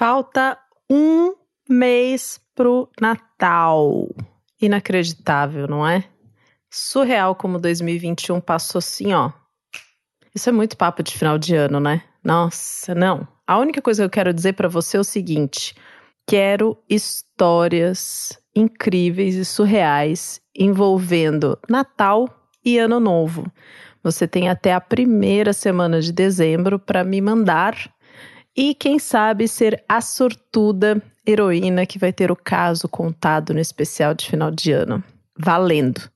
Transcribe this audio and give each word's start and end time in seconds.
Falta 0.00 0.56
um 0.88 1.34
mês 1.68 2.40
pro 2.54 2.88
Natal. 2.98 4.08
Inacreditável, 4.58 5.68
não 5.68 5.86
é? 5.86 6.04
Surreal 6.70 7.34
como 7.34 7.58
2021 7.58 8.40
passou 8.40 8.78
assim, 8.78 9.12
ó. 9.12 9.30
Isso 10.34 10.48
é 10.48 10.52
muito 10.52 10.78
papo 10.78 11.02
de 11.02 11.12
final 11.12 11.36
de 11.36 11.54
ano, 11.54 11.78
né? 11.80 12.02
Nossa, 12.24 12.94
não. 12.94 13.28
A 13.46 13.58
única 13.58 13.82
coisa 13.82 14.00
que 14.00 14.06
eu 14.06 14.10
quero 14.10 14.32
dizer 14.32 14.54
para 14.54 14.70
você 14.70 14.96
é 14.96 15.00
o 15.00 15.04
seguinte: 15.04 15.74
quero 16.26 16.78
histórias 16.88 18.38
incríveis 18.56 19.34
e 19.34 19.44
surreais 19.44 20.40
envolvendo 20.56 21.58
Natal 21.68 22.26
e 22.64 22.78
Ano 22.78 23.00
Novo. 23.00 23.52
Você 24.02 24.26
tem 24.26 24.48
até 24.48 24.72
a 24.72 24.80
primeira 24.80 25.52
semana 25.52 26.00
de 26.00 26.10
dezembro 26.10 26.78
para 26.78 27.04
me 27.04 27.20
mandar 27.20 27.76
e, 28.56 28.74
quem 28.74 28.98
sabe, 28.98 29.46
ser 29.46 29.84
a 29.88 30.00
sortuda 30.00 31.00
heroína 31.26 31.84
que 31.86 31.98
vai 31.98 32.12
ter 32.12 32.30
o 32.30 32.36
caso 32.36 32.88
contado 32.88 33.52
no 33.54 33.60
especial 33.60 34.14
de 34.14 34.28
final 34.28 34.50
de 34.50 34.72
ano. 34.72 35.02
Valendo! 35.38 36.10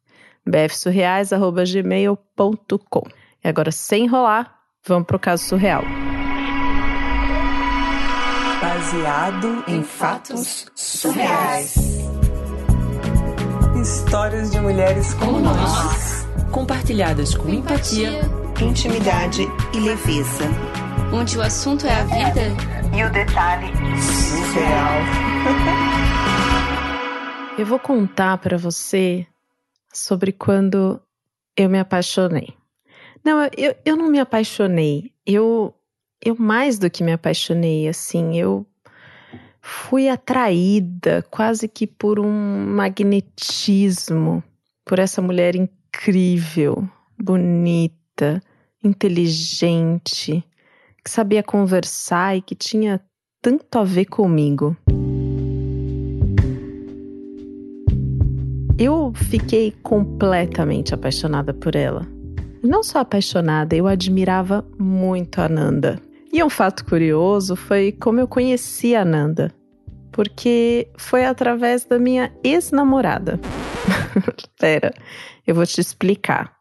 bfsurreais.gmail.com 0.47 3.02
E 3.42 3.48
agora, 3.48 3.73
sem 3.73 4.05
enrolar, 4.05 4.55
vamos 4.87 5.06
pro 5.06 5.19
caso 5.19 5.42
surreal. 5.45 5.83
Baseado 8.61 9.64
em 9.66 9.83
fatos 9.83 10.66
surreais. 10.75 11.75
Histórias 13.80 14.51
de 14.51 14.61
mulheres 14.61 15.14
como 15.14 15.41
nós. 15.41 16.28
Compartilhadas 16.51 17.34
com 17.34 17.48
empatia, 17.48 18.20
intimidade 18.61 19.48
e 19.75 19.80
leveza. 19.80 20.45
Onde 21.15 21.39
o 21.39 21.43
assunto 21.43 21.87
é 21.87 21.93
a 21.93 22.03
vida 22.03 22.43
e 22.93 23.05
o 23.05 23.13
detalhe 23.13 23.69
surreal. 24.03 24.99
Eu 27.56 27.65
vou 27.65 27.79
contar 27.79 28.37
para 28.39 28.59
você 28.59 29.25
sobre 29.93 30.33
quando 30.33 31.01
eu 31.56 31.69
me 31.71 31.79
apaixonei. 31.79 32.48
Não, 33.25 33.48
eu, 33.56 33.77
eu 33.84 33.97
não 33.97 34.11
me 34.11 34.19
apaixonei. 34.19 35.12
Eu, 35.25 35.73
eu 36.21 36.34
mais 36.37 36.81
do 36.81 36.91
que 36.91 37.05
me 37.05 37.12
apaixonei, 37.12 37.87
assim, 37.87 38.37
eu 38.37 38.67
fui 39.62 40.09
atraída 40.09 41.25
quase 41.31 41.69
que 41.69 41.87
por 41.87 42.19
um 42.19 42.67
magnetismo 42.67 44.43
por 44.84 44.99
essa 44.99 45.23
mulher 45.23 45.55
incrível, 45.55 46.89
bonita, 47.17 48.43
inteligente, 48.83 50.45
que 51.05 51.10
sabia 51.10 51.42
conversar 51.42 52.36
e 52.36 52.41
que 52.41 52.55
tinha 52.55 53.00
tanto 53.42 53.78
a 53.78 53.84
ver 53.84 54.06
comigo. 54.06 54.74
Eu 58.78 59.12
fiquei 59.14 59.72
completamente 59.82 60.94
apaixonada 60.94 61.52
por 61.52 61.77
ela. 61.77 62.08
Não 62.62 62.82
só 62.82 63.00
apaixonada, 63.00 63.77
eu 63.77 63.86
admirava 63.86 64.64
muito 64.78 65.41
a 65.41 65.48
Nanda. 65.48 66.00
E 66.32 66.42
um 66.42 66.48
fato 66.48 66.84
curioso 66.86 67.55
foi 67.55 67.92
como 67.92 68.19
eu 68.19 68.27
conheci 68.27 68.97
a 68.97 69.05
Nanda. 69.05 69.55
Porque 70.10 70.88
foi 70.97 71.25
através 71.25 71.84
da 71.84 71.98
minha 71.98 72.32
ex-namorada. 72.42 73.38
Pera, 74.58 74.92
eu 75.47 75.55
vou 75.55 75.66
te 75.66 75.80
explicar. 75.80 76.56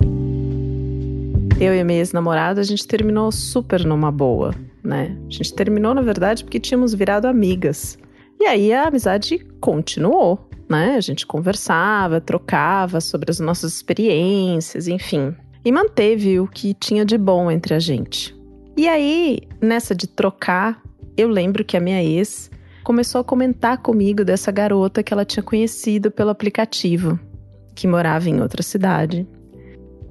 Eu 1.64 1.74
e 1.74 1.80
a 1.80 1.86
minha 1.86 2.00
ex-namorada, 2.00 2.62
a 2.62 2.64
gente 2.64 2.86
terminou 2.88 3.32
super 3.32 3.86
numa 3.86 4.12
boa, 4.12 4.54
né? 4.84 5.18
A 5.28 5.32
gente 5.32 5.54
terminou, 5.54 5.94
na 5.94 6.02
verdade, 6.02 6.44
porque 6.44 6.60
tínhamos 6.60 6.94
virado 6.94 7.26
amigas. 7.26 7.98
E 8.40 8.46
aí 8.46 8.74
a 8.74 8.88
amizade 8.88 9.40
continuou 9.62 10.50
né? 10.70 10.96
A 10.96 11.02
gente 11.02 11.26
conversava, 11.26 12.22
trocava 12.22 13.02
sobre 13.02 13.30
as 13.30 13.40
nossas 13.40 13.74
experiências, 13.76 14.88
enfim. 14.88 15.36
E 15.64 15.72
manteve 15.72 16.40
o 16.40 16.48
que 16.48 16.74
tinha 16.74 17.06
de 17.06 17.18
bom 17.18 17.50
entre 17.50 17.74
a 17.74 17.80
gente. 17.80 18.36
E 18.76 18.88
aí, 18.88 19.40
nessa 19.62 19.94
de 19.94 20.08
trocar, 20.08 20.82
eu 21.16 21.28
lembro 21.28 21.64
que 21.64 21.78
a 21.78 21.80
minha 21.80 22.04
ex 22.04 22.50
começou 22.84 23.22
a 23.22 23.24
comentar 23.24 23.78
comigo 23.78 24.26
dessa 24.26 24.52
garota 24.52 25.04
que 25.04 25.14
ela 25.14 25.24
tinha 25.24 25.44
conhecido 25.44 26.12
pelo 26.12 26.32
aplicativo, 26.32 27.20
que 27.76 27.88
morava 27.88 28.30
em 28.30 28.42
outra 28.42 28.64
cidade, 28.64 29.28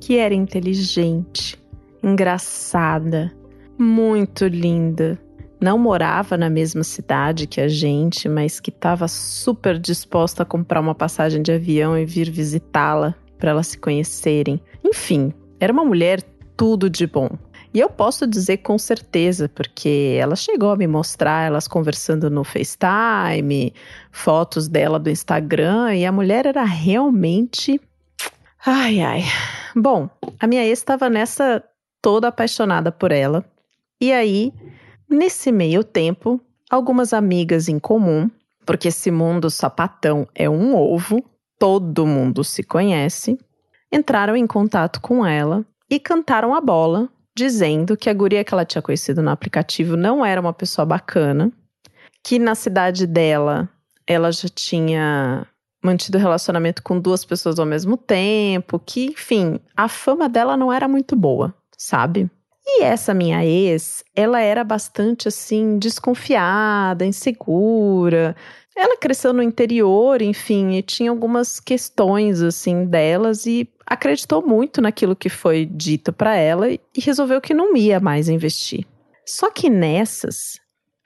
que 0.03 0.19
era 0.19 0.35
inteligente, 0.35 1.57
engraçada, 2.03 3.33
muito 3.79 4.49
linda, 4.49 5.17
não 5.61 5.79
morava 5.79 6.37
na 6.37 6.51
mesma 6.51 6.83
cidade 6.83 7.47
que 7.47 7.61
a 7.61 7.69
gente, 7.69 8.29
mas 8.29 8.59
que 8.59 8.71
estava 8.71 9.07
super 9.07 9.79
disposta 9.79 10.43
a 10.43 10.47
comprar 10.47 10.81
uma 10.81 10.93
passagem 10.93 11.41
de 11.41 11.53
avião 11.53 11.97
e 11.97 12.05
vir 12.05 12.33
visitá-la 12.33 13.15
para 13.39 13.53
elas 13.53 13.69
se 13.69 13.79
conhecerem. 13.79 14.61
Enfim, 14.85 15.33
era 15.61 15.73
uma 15.73 15.85
mulher 15.85 16.21
tudo 16.57 16.91
de 16.91 17.07
bom. 17.07 17.31
E 17.73 17.79
eu 17.79 17.89
posso 17.89 18.27
dizer 18.27 18.57
com 18.57 18.77
certeza, 18.79 19.49
porque 19.49 20.17
ela 20.19 20.35
chegou 20.35 20.73
a 20.73 20.77
me 20.77 20.89
mostrar 20.89 21.47
elas 21.47 21.69
conversando 21.69 22.29
no 22.29 22.43
FaceTime, 22.43 23.73
fotos 24.11 24.67
dela 24.67 24.99
do 24.99 25.09
Instagram, 25.09 25.95
e 25.95 26.05
a 26.05 26.11
mulher 26.11 26.45
era 26.45 26.65
realmente. 26.65 27.81
Ai, 28.67 29.01
ai. 29.01 29.23
Bom, 29.75 30.09
a 30.39 30.47
minha 30.47 30.65
ex 30.65 30.79
estava 30.79 31.09
nessa 31.09 31.63
toda 32.01 32.29
apaixonada 32.29 32.91
por 32.93 33.13
ela. 33.13 33.45
E 34.01 34.13
aí 34.13 34.53
Nesse 35.13 35.53
meio 35.53 35.85
tempo, 35.85 36.41
algumas 36.71 37.13
amigas 37.13 37.69
em 37.69 37.79
comum, 37.79 38.31
porque 38.65 38.89
esse 38.89 39.11
mundo 39.11 39.51
sapatão 39.51 40.27
é 40.35 40.49
um 40.49 40.75
ovo, 40.75 41.23
todo 41.59 42.07
mundo 42.07 42.43
se 42.43 42.63
conhece, 42.63 43.39
entraram 43.93 44.35
em 44.35 44.47
contato 44.47 45.03
com 45.03 45.27
ela 45.27 45.67
e 45.91 46.01
cantaram 46.01 46.55
a 46.55 46.63
bola, 46.63 47.11
dizendo 47.37 47.95
que 47.95 48.09
a 48.09 48.15
guria 48.15 48.43
que 48.43 48.55
ela 48.55 48.65
tinha 48.65 48.81
conhecido 48.81 49.21
no 49.21 49.29
aplicativo 49.29 49.99
não 49.99 50.25
era 50.25 50.41
uma 50.41 50.55
pessoa 50.55 50.87
bacana, 50.87 51.53
que 52.25 52.39
na 52.39 52.55
cidade 52.55 53.07
dela 53.07 53.69
ela 54.07 54.33
já 54.33 54.49
tinha 54.49 55.47
mantido 55.83 56.19
relacionamento 56.19 56.83
com 56.83 57.01
duas 57.01 57.25
pessoas 57.25 57.59
ao 57.59 57.67
mesmo 57.67 57.97
tempo, 57.97 58.79
que, 58.79 59.07
enfim, 59.07 59.59
a 59.77 59.89
fama 59.89 60.29
dela 60.29 60.57
não 60.57 60.73
era 60.73 60.87
muito 60.87 61.17
boa, 61.17 61.55
sabe? 61.77 62.31
E 62.65 62.83
essa 62.83 63.13
minha 63.13 63.45
ex, 63.45 64.05
ela 64.15 64.41
era 64.41 64.63
bastante 64.63 65.27
assim 65.27 65.79
desconfiada, 65.79 67.05
insegura. 67.05 68.37
Ela 68.75 68.97
cresceu 68.97 69.33
no 69.33 69.43
interior, 69.43 70.23
enfim, 70.23 70.77
e 70.77 70.83
tinha 70.83 71.11
algumas 71.11 71.59
questões 71.59 72.41
assim 72.41 72.87
delas 72.87 73.45
e 73.47 73.69
acreditou 73.85 74.47
muito 74.47 74.81
naquilo 74.81 75.17
que 75.17 75.29
foi 75.29 75.67
dito 75.67 76.13
para 76.13 76.37
ela 76.37 76.71
e 76.71 76.81
resolveu 76.99 77.41
que 77.41 77.53
não 77.53 77.77
ia 77.77 78.01
mais 78.01 78.29
investir. 78.29 78.87
Só 79.27 79.51
que 79.51 79.69
nessas, 79.69 80.59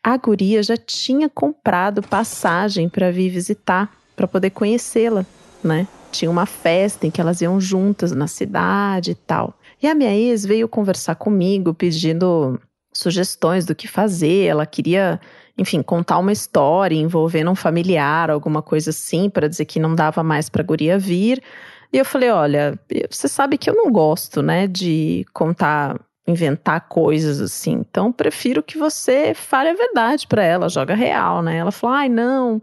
a 0.05 0.17
guria 0.17 0.63
já 0.63 0.77
tinha 0.77 1.29
comprado 1.29 2.03
passagem 2.03 2.89
para 2.89 3.11
vir 3.11 3.31
visitar, 3.31 3.91
para 4.17 4.27
poder 4.27 4.51
conhecê-la, 4.51 5.25
né? 5.63 5.87
Tinha 6.11 6.31
uma 6.31 6.47
festa 6.47 7.07
em 7.07 7.11
que 7.11 7.21
elas 7.21 7.43
iam 7.43 7.61
juntas 7.61 8.11
na 8.13 8.27
cidade 8.27 9.11
e 9.11 9.15
tal. 9.15 9.55
E 9.83 9.87
a 9.87 9.95
minha 9.95 10.15
ex 10.15 10.47
veio 10.47 10.67
conversar 10.67 11.15
comigo 11.17 11.75
pedindo 11.75 12.59
sugestões 12.93 13.67
do 13.67 13.75
que 13.75 13.87
fazer. 13.87 14.47
Ela 14.47 14.65
queria, 14.65 15.21
enfim, 15.59 15.83
contar 15.83 16.19
uma 16.19 16.33
história 16.33 16.97
envolvendo 16.97 17.51
um 17.51 17.55
familiar, 17.55 18.31
alguma 18.31 18.63
coisa 18.63 18.91
assim, 18.91 19.29
para 19.29 19.49
dizer 19.49 19.67
que 19.67 19.79
não 19.79 19.95
dava 19.95 20.23
mais 20.23 20.49
para 20.49 20.63
guria 20.63 20.99
vir. 20.99 21.43
E 21.93 21.99
eu 21.99 22.05
falei: 22.05 22.31
olha, 22.31 22.79
você 23.11 23.29
sabe 23.29 23.59
que 23.59 23.69
eu 23.69 23.75
não 23.75 23.91
gosto, 23.93 24.43
né, 24.43 24.67
de 24.67 25.27
contar, 25.33 26.01
inventar 26.27 26.89
coisas 26.89 27.41
assim. 27.41 27.73
Então, 27.73 28.11
prefiro 28.11 28.63
que 28.63 28.79
você 28.79 29.35
fale 29.35 29.69
a 29.71 29.75
verdade 29.75 30.27
para 30.27 30.43
ela, 30.43 30.69
joga 30.69 30.95
real, 30.95 31.43
né? 31.43 31.59
Ela 31.59 31.71
falou: 31.71 31.97
ai, 31.97 32.09
não, 32.09 32.61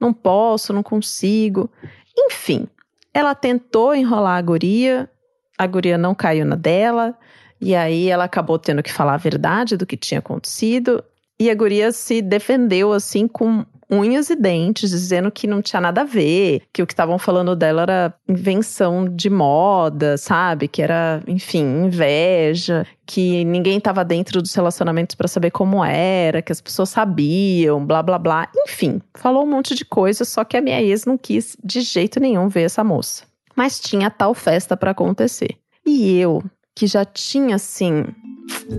não 0.00 0.12
posso, 0.12 0.72
não 0.72 0.82
consigo. 0.82 1.70
Enfim, 2.16 2.66
ela 3.12 3.34
tentou 3.34 3.94
enrolar 3.94 4.38
a 4.38 4.42
guria, 4.42 5.10
a 5.58 5.66
guria 5.66 5.98
não 5.98 6.14
caiu 6.14 6.46
na 6.46 6.56
dela, 6.56 7.16
e 7.60 7.74
aí 7.74 8.08
ela 8.08 8.24
acabou 8.24 8.58
tendo 8.58 8.82
que 8.82 8.92
falar 8.92 9.14
a 9.14 9.18
verdade 9.18 9.76
do 9.76 9.86
que 9.86 9.96
tinha 9.96 10.20
acontecido. 10.20 11.04
E 11.38 11.50
a 11.50 11.54
guria 11.54 11.92
se 11.92 12.22
defendeu 12.22 12.92
assim 12.92 13.28
com 13.28 13.64
unhas 13.90 14.30
e 14.30 14.36
dentes, 14.36 14.90
dizendo 14.90 15.30
que 15.30 15.46
não 15.46 15.60
tinha 15.60 15.80
nada 15.80 16.02
a 16.02 16.04
ver, 16.04 16.62
que 16.72 16.82
o 16.82 16.86
que 16.86 16.92
estavam 16.92 17.18
falando 17.18 17.56
dela 17.56 17.82
era 17.82 18.14
invenção 18.28 19.08
de 19.08 19.28
moda, 19.28 20.16
sabe? 20.16 20.68
Que 20.68 20.82
era, 20.82 21.22
enfim, 21.26 21.84
inveja, 21.86 22.86
que 23.06 23.44
ninguém 23.44 23.78
estava 23.78 24.04
dentro 24.04 24.40
dos 24.40 24.54
relacionamentos 24.54 25.14
para 25.14 25.28
saber 25.28 25.50
como 25.50 25.84
era, 25.84 26.42
que 26.42 26.52
as 26.52 26.60
pessoas 26.60 26.90
sabiam, 26.90 27.84
blá 27.84 28.02
blá 28.02 28.18
blá. 28.18 28.48
Enfim, 28.66 29.00
falou 29.16 29.44
um 29.44 29.50
monte 29.50 29.74
de 29.74 29.84
coisa, 29.84 30.24
só 30.24 30.44
que 30.44 30.56
a 30.56 30.60
minha 30.60 30.80
ex 30.80 31.04
não 31.04 31.18
quis 31.18 31.56
de 31.62 31.80
jeito 31.80 32.20
nenhum 32.20 32.48
ver 32.48 32.62
essa 32.62 32.84
moça 32.84 33.30
mas 33.60 33.78
tinha 33.78 34.10
tal 34.10 34.32
festa 34.32 34.74
para 34.74 34.92
acontecer. 34.92 35.56
E 35.84 36.18
eu, 36.18 36.42
que 36.74 36.86
já 36.86 37.04
tinha 37.04 37.56
assim 37.56 38.06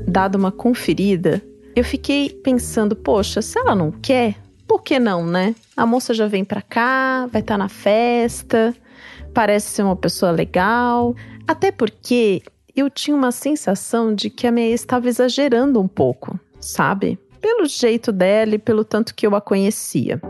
dado 0.07 0.35
uma 0.35 0.51
conferida, 0.51 1.39
eu 1.75 1.83
fiquei 1.83 2.29
pensando, 2.29 2.95
poxa, 2.95 3.43
se 3.43 3.59
ela 3.59 3.75
não 3.75 3.91
quer, 3.91 4.37
por 4.71 4.83
que 4.83 4.97
não, 4.97 5.27
né? 5.27 5.53
A 5.75 5.85
moça 5.85 6.13
já 6.13 6.27
vem 6.27 6.45
pra 6.45 6.61
cá, 6.61 7.27
vai 7.29 7.41
estar 7.41 7.55
tá 7.55 7.57
na 7.57 7.67
festa, 7.67 8.73
parece 9.33 9.67
ser 9.67 9.83
uma 9.83 9.97
pessoa 9.97 10.31
legal. 10.31 11.13
Até 11.45 11.73
porque 11.73 12.41
eu 12.73 12.89
tinha 12.89 13.13
uma 13.13 13.33
sensação 13.33 14.15
de 14.15 14.29
que 14.29 14.47
a 14.47 14.51
minha 14.51 14.67
ex 14.67 14.79
estava 14.79 15.09
exagerando 15.09 15.77
um 15.77 15.89
pouco, 15.89 16.39
sabe? 16.61 17.19
Pelo 17.41 17.65
jeito 17.65 18.13
dela 18.13 18.55
e 18.55 18.57
pelo 18.57 18.85
tanto 18.85 19.13
que 19.13 19.27
eu 19.27 19.35
a 19.35 19.41
conhecia. 19.41 20.21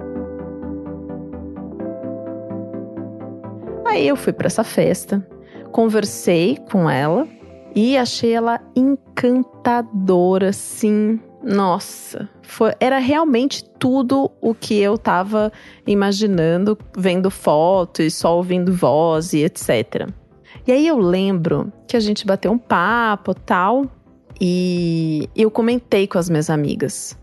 Aí 3.85 4.07
eu 4.07 4.15
fui 4.15 4.33
para 4.33 4.47
essa 4.47 4.63
festa, 4.63 5.23
conversei 5.71 6.57
com 6.71 6.89
ela 6.89 7.27
e 7.75 7.95
achei 7.95 8.33
ela 8.33 8.59
encantadora, 8.75 10.51
sim. 10.51 11.19
Nossa, 11.43 12.29
foi, 12.43 12.73
era 12.79 12.99
realmente 12.99 13.63
tudo 13.79 14.31
o 14.39 14.53
que 14.53 14.77
eu 14.79 14.97
tava 14.97 15.51
imaginando, 15.87 16.77
vendo 16.95 17.31
foto 17.31 18.01
e 18.01 18.11
só 18.11 18.37
ouvindo 18.37 18.73
voz 18.73 19.33
e 19.33 19.43
etc. 19.43 20.07
E 20.67 20.71
aí 20.71 20.87
eu 20.87 20.99
lembro 20.99 21.73
que 21.87 21.97
a 21.97 21.99
gente 21.99 22.25
bateu 22.25 22.51
um 22.51 22.57
papo 22.57 23.33
tal, 23.33 23.89
e 24.43 25.29
eu 25.35 25.51
comentei 25.51 26.07
com 26.07 26.17
as 26.17 26.27
minhas 26.27 26.49
amigas. 26.49 27.15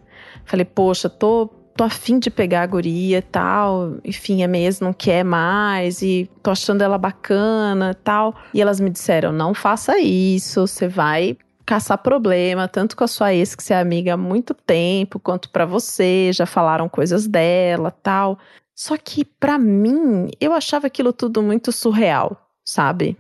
Falei, 0.45 0.65
poxa, 0.65 1.11
tô, 1.11 1.49
tô 1.77 1.83
afim 1.83 2.21
de 2.21 2.31
pegar 2.31 2.63
a 2.63 2.67
guria 2.67 3.21
tal. 3.21 3.97
Enfim, 4.05 4.45
a 4.45 4.49
minha 4.49 4.71
não 4.81 4.93
quer 4.93 5.25
mais 5.25 6.01
e 6.01 6.31
tô 6.45 6.53
achando 6.53 6.83
ela 6.83 6.97
bacana 6.97 7.93
tal. 8.05 8.37
E 8.55 8.63
elas 8.63 8.79
me 8.79 8.89
disseram, 8.89 9.33
não 9.33 9.53
faça 9.53 9.99
isso, 9.99 10.65
você 10.65 10.87
vai 10.87 11.37
caçar 11.69 11.99
problema, 11.99 12.67
tanto 12.67 12.97
com 12.97 13.05
a 13.05 13.07
sua 13.07 13.35
ex, 13.35 13.55
que 13.55 13.63
você 13.63 13.75
é 13.75 13.79
amiga 13.79 14.15
há 14.15 14.17
muito 14.17 14.55
tempo, 14.55 15.21
quanto 15.21 15.51
para 15.51 15.67
você, 15.67 16.33
já 16.33 16.47
falaram 16.47 16.89
coisas 16.89 17.27
dela 17.27 17.91
tal. 17.91 18.39
Só 18.75 18.97
que 18.97 19.23
para 19.23 19.59
mim, 19.59 20.31
eu 20.41 20.55
achava 20.55 20.87
aquilo 20.87 21.13
tudo 21.13 21.43
muito 21.43 21.71
surreal, 21.71 22.51
sabe? 22.65 23.19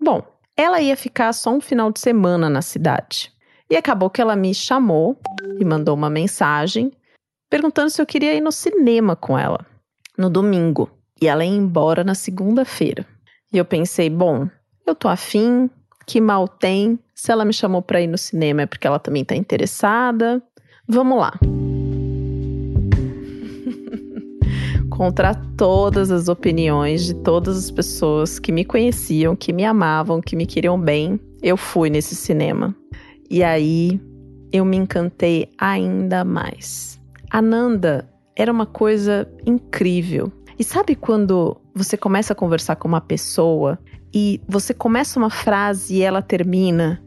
Bom, 0.00 0.22
ela 0.56 0.80
ia 0.80 0.96
ficar 0.96 1.32
só 1.32 1.50
um 1.50 1.60
final 1.60 1.90
de 1.90 1.98
semana 1.98 2.48
na 2.48 2.62
cidade. 2.62 3.32
E 3.68 3.76
acabou 3.76 4.08
que 4.08 4.20
ela 4.20 4.36
me 4.36 4.54
chamou 4.54 5.18
e 5.58 5.64
mandou 5.64 5.96
uma 5.96 6.08
mensagem 6.08 6.92
perguntando 7.50 7.90
se 7.90 8.00
eu 8.00 8.06
queria 8.06 8.32
ir 8.32 8.40
no 8.40 8.52
cinema 8.52 9.16
com 9.16 9.36
ela 9.36 9.66
no 10.16 10.30
domingo. 10.30 10.88
E 11.20 11.26
ela 11.26 11.44
ia 11.44 11.50
embora 11.50 12.04
na 12.04 12.14
segunda-feira. 12.14 13.04
E 13.52 13.58
eu 13.58 13.64
pensei, 13.64 14.08
bom, 14.08 14.48
eu 14.86 14.94
tô 14.94 15.08
afim, 15.08 15.68
que 16.06 16.20
mal 16.20 16.46
tem? 16.46 16.96
Se 17.18 17.30
ela 17.32 17.44
me 17.44 17.52
chamou 17.52 17.82
para 17.82 18.00
ir 18.00 18.06
no 18.06 18.16
cinema 18.16 18.62
é 18.62 18.66
porque 18.66 18.86
ela 18.86 19.00
também 19.00 19.24
tá 19.24 19.34
interessada. 19.34 20.40
Vamos 20.86 21.18
lá. 21.18 21.36
Contra 24.88 25.34
todas 25.56 26.12
as 26.12 26.28
opiniões 26.28 27.06
de 27.06 27.14
todas 27.14 27.58
as 27.58 27.72
pessoas 27.72 28.38
que 28.38 28.52
me 28.52 28.64
conheciam, 28.64 29.34
que 29.34 29.52
me 29.52 29.64
amavam, 29.64 30.20
que 30.20 30.36
me 30.36 30.46
queriam 30.46 30.80
bem, 30.80 31.18
eu 31.42 31.56
fui 31.56 31.90
nesse 31.90 32.14
cinema. 32.14 32.72
E 33.28 33.42
aí 33.42 34.00
eu 34.52 34.64
me 34.64 34.76
encantei 34.76 35.50
ainda 35.58 36.24
mais. 36.24 37.00
A 37.32 37.42
Nanda 37.42 38.08
era 38.36 38.52
uma 38.52 38.64
coisa 38.64 39.28
incrível. 39.44 40.30
E 40.56 40.62
sabe 40.62 40.94
quando 40.94 41.56
você 41.74 41.96
começa 41.96 42.32
a 42.32 42.36
conversar 42.36 42.76
com 42.76 42.86
uma 42.86 43.00
pessoa 43.00 43.76
e 44.14 44.40
você 44.48 44.72
começa 44.72 45.18
uma 45.18 45.30
frase 45.30 45.96
e 45.96 46.02
ela 46.02 46.22
termina? 46.22 47.02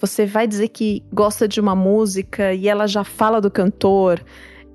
Você 0.00 0.26
vai 0.26 0.46
dizer 0.46 0.68
que 0.68 1.02
gosta 1.12 1.48
de 1.48 1.60
uma 1.60 1.74
música 1.74 2.52
e 2.52 2.68
ela 2.68 2.86
já 2.86 3.02
fala 3.02 3.40
do 3.40 3.50
cantor 3.50 4.22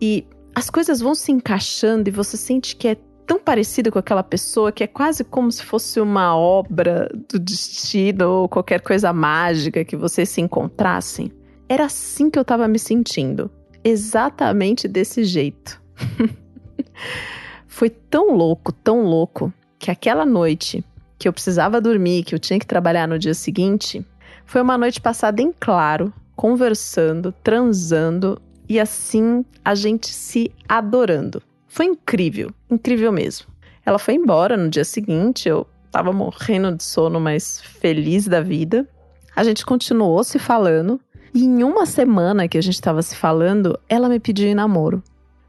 e 0.02 0.26
as 0.56 0.70
coisas 0.70 1.00
vão 1.00 1.14
se 1.14 1.32
encaixando 1.32 2.10
e 2.10 2.12
você 2.12 2.36
sente 2.36 2.76
que 2.76 2.88
é 2.88 2.98
tão 3.26 3.40
parecido 3.40 3.92
com 3.92 4.00
aquela 4.00 4.24
pessoa 4.24 4.72
que 4.72 4.84
é 4.84 4.88
quase 4.88 5.24
como 5.24 5.52
se 5.52 5.64
fosse 5.64 6.02
uma 6.02 6.36
obra 6.36 7.10
do 7.30 7.40
destino 7.40 8.28
ou 8.30 8.50
qualquer 8.50 8.82
coisa 8.82 9.14
mágica 9.14 9.86
que 9.86 9.96
vocês 9.96 10.28
se 10.28 10.42
encontrassem. 10.42 11.32
Era 11.70 11.86
assim 11.86 12.30
que 12.30 12.38
eu 12.38 12.44
tava 12.44 12.68
me 12.68 12.78
sentindo. 12.78 13.50
Exatamente 13.84 14.88
desse 14.88 15.24
jeito. 15.24 15.82
Foi 17.68 17.90
tão 17.90 18.36
louco, 18.36 18.74
tão 18.74 19.04
louco, 19.04 19.54
que 19.80 19.90
aquela 19.90 20.26
noite 20.26 20.84
que 21.18 21.28
eu 21.28 21.34
precisava 21.34 21.80
dormir, 21.80 22.24
que 22.24 22.36
eu 22.36 22.40
tinha 22.40 22.60
que 22.60 22.68
trabalhar 22.68 23.08
no 23.08 23.18
dia 23.18 23.34
seguinte, 23.34 24.06
foi 24.46 24.62
uma 24.62 24.78
noite 24.78 25.00
passada 25.00 25.42
em 25.42 25.54
claro, 25.60 26.14
conversando, 26.36 27.32
transando 27.44 28.42
e 28.68 28.80
assim 28.80 29.46
a 29.64 29.76
gente 29.76 30.08
se 30.08 30.52
adorando. 30.68 31.42
Foi 31.68 31.86
incrível, 31.86 32.52
incrível 32.70 33.12
mesmo. 33.12 33.48
Ela 33.86 33.98
foi 33.98 34.16
embora 34.16 34.56
no 34.56 34.70
dia 34.70 34.86
seguinte, 34.86 35.48
eu 35.48 35.66
tava 35.92 36.12
morrendo 36.14 36.76
de 36.76 36.84
sono, 36.84 37.20
mas 37.20 37.62
feliz 37.62 38.28
da 38.28 38.42
vida. 38.42 38.88
A 39.36 39.44
gente 39.44 39.66
continuou 39.66 40.24
se 40.24 40.40
falando. 40.40 41.00
E 41.34 41.44
em 41.44 41.64
uma 41.64 41.86
semana 41.86 42.48
que 42.48 42.58
a 42.58 42.62
gente 42.62 42.82
tava 42.82 43.02
se 43.02 43.16
falando, 43.16 43.80
ela 43.88 44.10
me 44.10 44.20
pediu 44.20 44.48
em 44.48 44.56
namoro. 44.56 45.02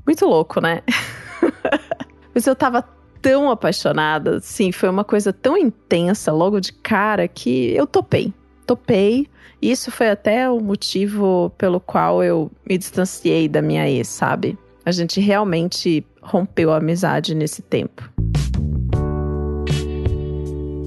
Muito 0.07 0.27
louco, 0.27 0.61
né? 0.61 0.83
mas 2.35 2.47
eu 2.47 2.55
tava 2.55 2.85
tão 3.21 3.51
apaixonada, 3.51 4.41
sim, 4.41 4.73
foi 4.73 4.89
uma 4.89 5.05
coisa 5.05 5.33
tão 5.33 5.57
intensa 5.57 6.33
logo 6.33 6.61
de 6.61 6.73
cara 6.73 7.29
que 7.29 7.73
eu 7.73 7.87
topei. 7.87 8.35
Topei. 8.73 9.29
Isso 9.61 9.91
foi 9.91 10.09
até 10.09 10.49
o 10.49 10.59
motivo 10.59 11.53
pelo 11.59 11.79
qual 11.79 12.25
eu 12.25 12.51
me 12.67 12.79
distanciei 12.79 13.47
da 13.47 13.61
minha 13.61 13.87
ex, 13.87 14.09
sabe? 14.09 14.59
A 14.83 14.91
gente 14.91 15.21
realmente 15.21 16.03
rompeu 16.23 16.73
a 16.73 16.79
amizade 16.79 17.35
nesse 17.35 17.61
tempo. 17.61 18.11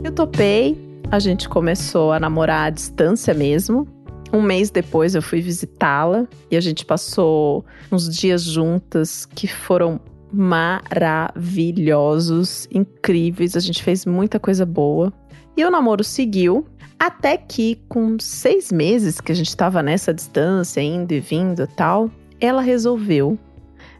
Eu 0.04 0.12
topei, 0.12 0.76
a 1.12 1.20
gente 1.20 1.48
começou 1.48 2.12
a 2.12 2.20
namorar 2.20 2.66
à 2.66 2.72
distância 2.72 3.36
mesmo. 3.36 3.88
Um 4.34 4.42
mês 4.42 4.72
depois 4.72 5.14
eu 5.14 5.22
fui 5.22 5.42
visitá-la 5.42 6.28
e 6.50 6.58
a 6.58 6.60
gente 6.60 6.84
passou 6.84 7.64
uns 7.92 8.10
dias 8.10 8.42
juntas 8.42 9.28
que 9.28 9.48
foram 9.48 10.02
maravilhosos, 10.34 12.68
incríveis. 12.72 13.56
A 13.56 13.60
gente 13.60 13.84
fez 13.84 14.08
muita 14.08 14.40
coisa 14.40 14.66
boa. 14.66 15.14
E 15.58 15.64
o 15.64 15.72
namoro 15.72 16.04
seguiu 16.04 16.66
até 17.00 17.38
que, 17.38 17.80
com 17.88 18.18
seis 18.20 18.72
meses 18.72 19.22
que 19.22 19.32
a 19.32 19.36
gente 19.36 19.50
estava 19.50 19.82
nessa 19.82 20.14
distância, 20.14 20.82
indo 20.82 21.14
e 21.14 21.20
vindo 21.20 21.64
e 21.64 21.68
tal, 21.68 22.10
ela 22.40 22.62
resolveu 22.62 23.38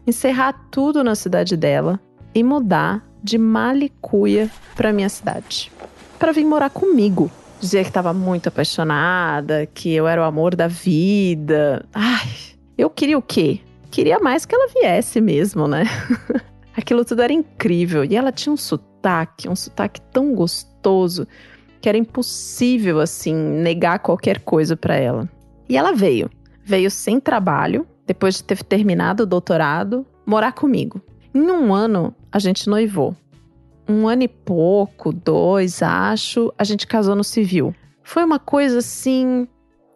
encerrar 0.06 0.52
tudo 0.70 1.02
na 1.02 1.14
cidade 1.14 1.56
dela 1.56 2.00
e 2.34 2.42
mudar 2.42 3.06
de 3.22 3.38
Malicuia 3.38 4.50
para 4.74 4.92
minha 4.92 5.08
cidade, 5.08 5.72
para 6.18 6.32
vir 6.32 6.44
morar 6.44 6.70
comigo. 6.70 7.30
Dizia 7.58 7.82
que 7.82 7.88
estava 7.88 8.12
muito 8.12 8.48
apaixonada, 8.48 9.66
que 9.66 9.92
eu 9.92 10.06
era 10.06 10.20
o 10.20 10.24
amor 10.24 10.54
da 10.54 10.68
vida. 10.68 11.86
Ai, 11.94 12.28
eu 12.76 12.90
queria 12.90 13.16
o 13.16 13.22
quê? 13.22 13.60
Queria 13.90 14.18
mais 14.18 14.44
que 14.44 14.54
ela 14.54 14.68
viesse 14.68 15.20
mesmo, 15.20 15.66
né? 15.66 15.84
Aquilo 16.76 17.04
tudo 17.04 17.22
era 17.22 17.32
incrível 17.32 18.04
e 18.04 18.14
ela 18.14 18.30
tinha 18.30 18.52
um 18.52 18.56
sotaque, 18.56 19.48
um 19.48 19.56
sotaque 19.56 20.00
tão 20.12 20.34
gostoso 20.34 20.75
que 21.80 21.88
era 21.88 21.98
impossível 21.98 23.00
assim 23.00 23.34
negar 23.34 23.98
qualquer 23.98 24.40
coisa 24.40 24.76
para 24.76 24.96
ela. 24.96 25.28
E 25.68 25.76
ela 25.76 25.92
veio, 25.92 26.30
veio 26.64 26.90
sem 26.90 27.20
trabalho, 27.20 27.86
depois 28.06 28.36
de 28.36 28.44
ter 28.44 28.62
terminado 28.62 29.22
o 29.22 29.26
doutorado, 29.26 30.06
morar 30.24 30.52
comigo. 30.52 31.00
Em 31.34 31.50
um 31.50 31.74
ano, 31.74 32.14
a 32.32 32.38
gente 32.38 32.68
noivou. 32.68 33.14
Um 33.88 34.08
ano 34.08 34.22
e 34.22 34.28
pouco, 34.28 35.12
dois, 35.12 35.82
acho, 35.82 36.52
a 36.58 36.64
gente 36.64 36.86
casou 36.86 37.14
no 37.14 37.22
civil. 37.22 37.74
Foi 38.02 38.24
uma 38.24 38.38
coisa 38.38 38.78
assim 38.78 39.46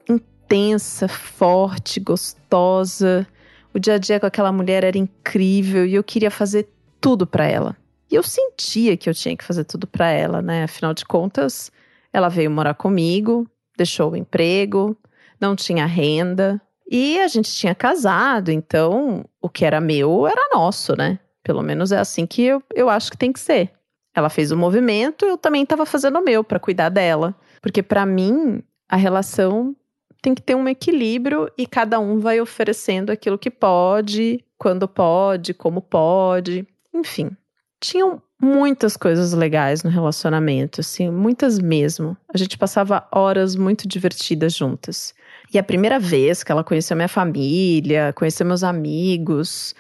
intensa, 0.08 1.08
forte, 1.08 1.98
gostosa. 2.00 3.26
O 3.72 3.78
dia 3.78 3.94
a 3.94 3.98
dia 3.98 4.20
com 4.20 4.26
aquela 4.26 4.52
mulher 4.52 4.84
era 4.84 4.98
incrível 4.98 5.86
e 5.86 5.94
eu 5.94 6.04
queria 6.04 6.30
fazer 6.30 6.68
tudo 7.00 7.26
para 7.26 7.46
ela. 7.46 7.76
E 8.10 8.14
eu 8.14 8.22
sentia 8.22 8.96
que 8.96 9.08
eu 9.08 9.14
tinha 9.14 9.36
que 9.36 9.44
fazer 9.44 9.64
tudo 9.64 9.86
para 9.86 10.10
ela, 10.10 10.42
né? 10.42 10.64
Afinal 10.64 10.92
de 10.92 11.04
contas, 11.04 11.70
ela 12.12 12.28
veio 12.28 12.50
morar 12.50 12.74
comigo, 12.74 13.48
deixou 13.76 14.12
o 14.12 14.16
emprego, 14.16 14.96
não 15.40 15.54
tinha 15.54 15.86
renda, 15.86 16.60
e 16.90 17.20
a 17.20 17.28
gente 17.28 17.52
tinha 17.52 17.74
casado, 17.74 18.50
então 18.50 19.24
o 19.40 19.48
que 19.48 19.64
era 19.64 19.80
meu 19.80 20.26
era 20.26 20.50
nosso, 20.52 20.96
né? 20.96 21.20
Pelo 21.44 21.62
menos 21.62 21.92
é 21.92 21.98
assim 21.98 22.26
que 22.26 22.42
eu, 22.42 22.62
eu 22.74 22.90
acho 22.90 23.12
que 23.12 23.16
tem 23.16 23.32
que 23.32 23.38
ser. 23.38 23.70
Ela 24.12 24.28
fez 24.28 24.50
o 24.50 24.56
movimento, 24.56 25.24
eu 25.24 25.38
também 25.38 25.62
estava 25.62 25.86
fazendo 25.86 26.18
o 26.18 26.24
meu 26.24 26.42
para 26.42 26.58
cuidar 26.58 26.88
dela. 26.88 27.34
Porque 27.62 27.80
para 27.80 28.04
mim, 28.04 28.60
a 28.88 28.96
relação 28.96 29.74
tem 30.20 30.34
que 30.34 30.42
ter 30.42 30.56
um 30.56 30.68
equilíbrio 30.68 31.48
e 31.56 31.64
cada 31.64 32.00
um 32.00 32.18
vai 32.18 32.40
oferecendo 32.40 33.10
aquilo 33.10 33.38
que 33.38 33.50
pode, 33.50 34.44
quando 34.58 34.88
pode, 34.88 35.54
como 35.54 35.80
pode. 35.80 36.66
Enfim, 36.92 37.30
tinham 37.80 38.22
muitas 38.40 38.96
coisas 38.96 39.32
legais 39.32 39.82
no 39.82 39.90
relacionamento, 39.90 40.80
assim, 40.80 41.10
muitas 41.10 41.58
mesmo. 41.58 42.16
A 42.32 42.38
gente 42.38 42.56
passava 42.56 43.06
horas 43.12 43.56
muito 43.56 43.88
divertidas 43.88 44.54
juntas. 44.54 45.14
E 45.52 45.58
a 45.58 45.62
primeira 45.62 45.98
vez 45.98 46.42
que 46.42 46.52
ela 46.52 46.64
conheceu 46.64 46.96
minha 46.96 47.08
família, 47.08 48.12
conheceu 48.14 48.46
meus 48.46 48.62
amigos, 48.62 49.74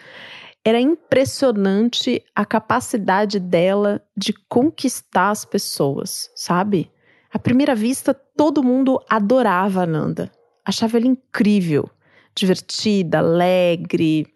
era 0.64 0.80
impressionante 0.80 2.22
a 2.34 2.44
capacidade 2.44 3.38
dela 3.38 4.02
de 4.16 4.32
conquistar 4.48 5.30
as 5.30 5.44
pessoas, 5.44 6.30
sabe? 6.34 6.90
À 7.32 7.38
primeira 7.38 7.74
vista, 7.74 8.12
todo 8.12 8.62
mundo 8.62 9.00
adorava 9.08 9.82
a 9.82 9.86
Nanda. 9.86 10.30
Achava 10.64 10.98
ela 10.98 11.06
incrível, 11.06 11.88
divertida, 12.34 13.18
alegre, 13.18 14.26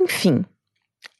enfim. 0.00 0.44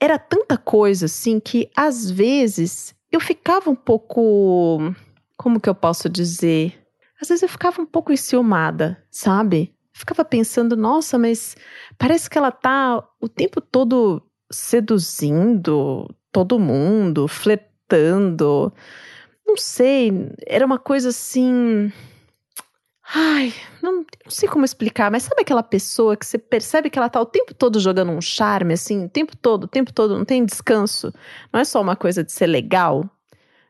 Era 0.05 0.19
tanta 0.19 0.59
coisa 0.59 1.07
assim 1.07 1.41
que 1.41 1.71
às 1.75 2.11
vezes 2.11 2.95
eu 3.11 3.19
ficava 3.19 3.71
um 3.71 3.75
pouco. 3.75 4.95
Como 5.35 5.59
que 5.59 5.67
eu 5.67 5.75
posso 5.75 6.11
dizer? 6.11 6.79
Às 7.19 7.29
vezes 7.29 7.43
eu 7.43 7.49
ficava 7.49 7.81
um 7.81 7.87
pouco 7.87 8.13
enciumada, 8.13 9.03
sabe? 9.11 9.75
ficava 9.95 10.25
pensando, 10.25 10.77
nossa, 10.77 11.17
mas 11.17 11.57
parece 11.97 12.29
que 12.29 12.37
ela 12.37 12.51
tá 12.51 13.03
o 13.19 13.29
tempo 13.29 13.63
todo 13.63 14.21
seduzindo 14.51 16.07
todo 16.31 16.59
mundo, 16.59 17.27
flertando. 17.27 18.71
Não 19.47 19.57
sei, 19.57 20.13
era 20.47 20.67
uma 20.67 20.79
coisa 20.79 21.09
assim. 21.09 21.91
Ai, 23.13 23.53
não, 23.83 23.97
não, 23.97 24.07
sei 24.29 24.49
como 24.49 24.65
explicar, 24.65 25.11
mas 25.11 25.25
sabe 25.25 25.43
aquela 25.43 25.63
pessoa 25.63 26.17
que 26.17 26.25
você 26.25 26.39
percebe 26.39 26.89
que 26.89 26.99
ela 26.99 27.11
tá 27.11 27.21
o 27.21 27.27
tempo 27.27 27.53
todo 27.53 27.79
jogando 27.79 28.11
um 28.11 28.21
charme, 28.21 28.73
assim, 28.75 29.05
o 29.05 29.09
tempo 29.09 29.37
todo, 29.37 29.65
o 29.65 29.69
tempo 29.69 29.93
todo, 29.93 30.17
não 30.17 30.25
tem 30.25 30.45
descanso? 30.45 31.13
Não 31.53 31.61
é 31.61 31.65
só 31.65 31.81
uma 31.83 31.97
coisa 31.97 32.25
de 32.25 32.33
ser 32.33 32.47
legal? 32.47 33.09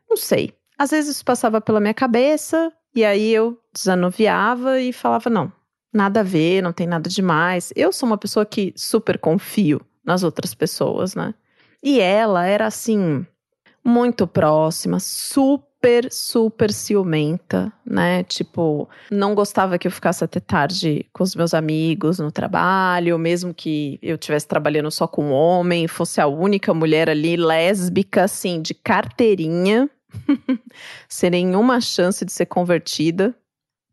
Não 0.09 0.15
sei. 0.15 0.53
Às 0.77 0.91
vezes 0.91 1.15
isso 1.15 1.25
passava 1.25 1.59
pela 1.59 1.79
minha 1.81 1.93
cabeça, 1.93 2.71
e 2.95 3.03
aí 3.03 3.33
eu 3.33 3.59
desanuviava 3.73 4.79
e 4.79 4.93
falava: 4.93 5.29
não, 5.29 5.51
nada 5.93 6.21
a 6.21 6.23
ver, 6.23 6.61
não 6.61 6.71
tem 6.71 6.87
nada 6.87 7.09
demais. 7.09 7.73
Eu 7.75 7.91
sou 7.91 8.07
uma 8.07 8.17
pessoa 8.17 8.45
que 8.45 8.73
super 8.75 9.19
confio 9.19 9.81
nas 10.03 10.23
outras 10.23 10.53
pessoas, 10.53 11.13
né? 11.13 11.33
E 11.83 11.99
ela 11.99 12.45
era 12.45 12.65
assim, 12.65 13.25
muito 13.83 14.25
próxima, 14.25 14.99
super, 14.99 15.65
super 16.11 16.71
ciumenta, 16.71 17.71
né? 17.85 18.23
Tipo, 18.23 18.89
não 19.11 19.35
gostava 19.35 19.77
que 19.77 19.87
eu 19.87 19.91
ficasse 19.91 20.23
até 20.23 20.39
tarde 20.39 21.05
com 21.13 21.23
os 21.23 21.35
meus 21.35 21.53
amigos 21.53 22.19
no 22.19 22.31
trabalho, 22.31 23.17
mesmo 23.19 23.53
que 23.53 23.99
eu 24.01 24.15
estivesse 24.15 24.47
trabalhando 24.47 24.89
só 24.89 25.07
com 25.07 25.25
um 25.25 25.31
homem, 25.31 25.87
fosse 25.87 26.19
a 26.19 26.27
única 26.27 26.73
mulher 26.73 27.09
ali 27.09 27.37
lésbica, 27.37 28.23
assim, 28.23 28.61
de 28.61 28.73
carteirinha, 28.73 29.89
sem 31.07 31.29
nenhuma 31.29 31.79
chance 31.79 32.25
de 32.25 32.31
ser 32.31 32.45
convertida. 32.45 33.35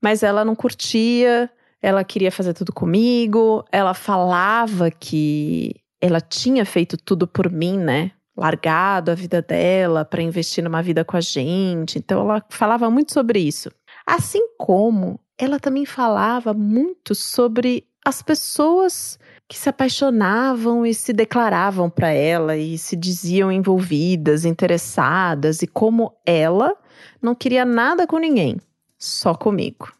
Mas 0.03 0.23
ela 0.23 0.45
não 0.45 0.57
curtia, 0.57 1.51
ela 1.81 2.05
queria 2.05 2.33
fazer 2.33 2.55
tudo 2.55 2.73
comigo, 2.73 3.65
ela 3.71 3.95
falava 3.95 4.91
que 4.91 5.75
ela 6.01 6.21
tinha 6.21 6.65
feito 6.65 6.97
tudo 6.97 7.27
por 7.27 7.51
mim, 7.51 7.79
né? 7.79 8.13
Largado 8.37 9.11
a 9.11 9.15
vida 9.15 9.43
dela 9.43 10.05
para 10.05 10.23
investir 10.23 10.65
numa 10.65 10.83
vida 10.83 11.05
com 11.05 11.17
a 11.17 11.21
gente. 11.21 11.99
Então 11.99 12.21
ela 12.21 12.43
falava 12.49 12.91
muito 12.91 13.13
sobre 13.13 13.41
isso. 13.41 13.71
Assim 14.07 14.47
como 14.57 15.21
ela 15.39 15.59
também 15.61 15.85
falava 15.85 16.55
muito 16.55 17.15
sobre 17.15 17.87
as 18.05 18.23
pessoas 18.23 19.19
que 19.49 19.57
se 19.57 19.69
apaixonavam 19.69 20.85
e 20.85 20.95
se 20.95 21.13
declaravam 21.13 21.91
para 21.91 22.11
ela 22.11 22.57
e 22.57 22.79
se 22.79 22.97
diziam 22.97 23.53
envolvidas, 23.53 24.45
interessadas 24.45 25.63
e 25.63 25.67
como 25.67 26.13
ela 26.25 26.75
não 27.21 27.35
queria 27.35 27.65
nada 27.65 28.07
com 28.07 28.19
ninguém, 28.19 28.57
só 28.99 29.35
comigo. 29.35 29.93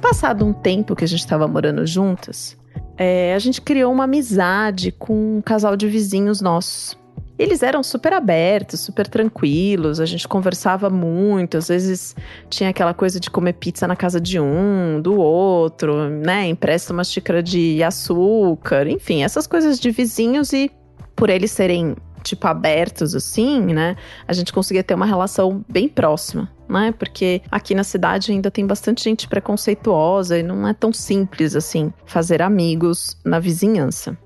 Passado 0.00 0.44
um 0.44 0.52
tempo 0.52 0.96
que 0.96 1.04
a 1.04 1.08
gente 1.08 1.20
estava 1.20 1.46
morando 1.46 1.86
juntas, 1.86 2.56
é, 3.02 3.32
a 3.34 3.38
gente 3.38 3.62
criou 3.62 3.90
uma 3.90 4.04
amizade 4.04 4.92
com 4.92 5.38
um 5.38 5.40
casal 5.40 5.74
de 5.74 5.88
vizinhos 5.88 6.42
nossos. 6.42 6.94
Eles 7.38 7.62
eram 7.62 7.82
super 7.82 8.12
abertos, 8.12 8.80
super 8.80 9.08
tranquilos, 9.08 9.98
a 9.98 10.04
gente 10.04 10.28
conversava 10.28 10.90
muito, 10.90 11.56
às 11.56 11.68
vezes 11.68 12.14
tinha 12.50 12.68
aquela 12.68 12.92
coisa 12.92 13.18
de 13.18 13.30
comer 13.30 13.54
pizza 13.54 13.88
na 13.88 13.96
casa 13.96 14.20
de 14.20 14.38
um, 14.38 15.00
do 15.00 15.18
outro, 15.18 16.10
né? 16.10 16.46
Empresta 16.48 16.92
uma 16.92 17.02
xícara 17.02 17.42
de 17.42 17.82
açúcar, 17.82 18.86
enfim, 18.86 19.22
essas 19.22 19.46
coisas 19.46 19.80
de 19.80 19.90
vizinhos 19.90 20.52
e 20.52 20.70
por 21.16 21.30
eles 21.30 21.52
serem 21.52 21.96
tipo, 22.22 22.46
abertos 22.46 23.14
assim, 23.14 23.62
né? 23.72 23.96
A 24.28 24.34
gente 24.34 24.52
conseguia 24.52 24.84
ter 24.84 24.92
uma 24.92 25.06
relação 25.06 25.64
bem 25.66 25.88
próxima, 25.88 26.50
né? 26.70 26.92
Porque 26.92 27.42
aqui 27.50 27.74
na 27.74 27.84
cidade 27.84 28.32
ainda 28.32 28.50
tem 28.50 28.66
bastante 28.66 29.04
gente 29.04 29.28
preconceituosa 29.28 30.38
e 30.38 30.42
não 30.42 30.66
é 30.66 30.72
tão 30.72 30.92
simples 30.92 31.56
assim 31.56 31.92
fazer 32.06 32.40
amigos 32.40 33.16
na 33.24 33.38
vizinhança. 33.38 34.16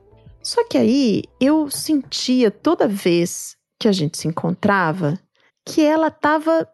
Só 0.43 0.63
que 0.69 0.77
aí 0.77 1.23
eu 1.41 1.71
sentia 1.71 2.51
toda 2.51 2.87
vez 2.87 3.57
que 3.81 3.89
a 3.89 3.93
gente 3.93 4.19
se 4.19 4.29
encontrava 4.29 5.19
que 5.67 5.83
ela 5.83 6.11
tava 6.11 6.69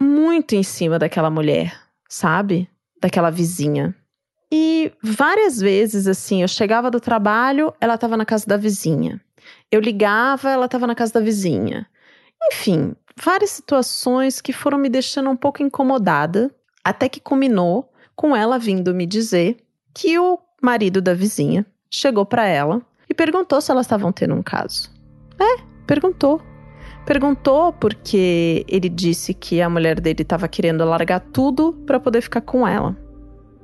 muito 0.00 0.54
em 0.54 0.62
cima 0.62 0.98
daquela 0.98 1.30
mulher, 1.30 1.76
sabe? 2.08 2.68
Daquela 3.00 3.30
vizinha. 3.30 3.94
E 4.52 4.92
várias 5.02 5.58
vezes, 5.58 6.06
assim, 6.06 6.42
eu 6.42 6.48
chegava 6.48 6.90
do 6.90 7.00
trabalho, 7.00 7.74
ela 7.80 7.98
tava 7.98 8.16
na 8.16 8.24
casa 8.24 8.46
da 8.46 8.56
vizinha. 8.56 9.20
Eu 9.70 9.80
ligava, 9.80 10.50
ela 10.50 10.66
estava 10.66 10.86
na 10.86 10.94
casa 10.94 11.14
da 11.14 11.20
vizinha. 11.20 11.86
Enfim, 12.44 12.94
várias 13.20 13.50
situações 13.50 14.40
que 14.40 14.52
foram 14.52 14.78
me 14.78 14.88
deixando 14.88 15.30
um 15.30 15.36
pouco 15.36 15.62
incomodada, 15.62 16.54
até 16.84 17.08
que 17.08 17.20
culminou 17.20 17.90
com 18.14 18.34
ela 18.34 18.58
vindo 18.58 18.94
me 18.94 19.06
dizer 19.06 19.56
que 19.94 20.18
o 20.18 20.38
marido 20.62 21.00
da 21.00 21.14
vizinha 21.14 21.66
chegou 21.90 22.24
para 22.24 22.46
ela 22.46 22.82
e 23.08 23.14
perguntou 23.14 23.60
se 23.60 23.70
elas 23.70 23.86
estavam 23.86 24.12
tendo 24.12 24.34
um 24.34 24.42
caso. 24.42 24.90
É, 25.38 25.62
perguntou. 25.86 26.40
Perguntou 27.04 27.72
porque 27.72 28.64
ele 28.68 28.88
disse 28.88 29.32
que 29.32 29.62
a 29.62 29.70
mulher 29.70 30.00
dele 30.00 30.22
estava 30.22 30.48
querendo 30.48 30.84
largar 30.84 31.20
tudo 31.20 31.72
para 31.86 32.00
poder 32.00 32.20
ficar 32.20 32.40
com 32.40 32.66
ela. 32.66 32.96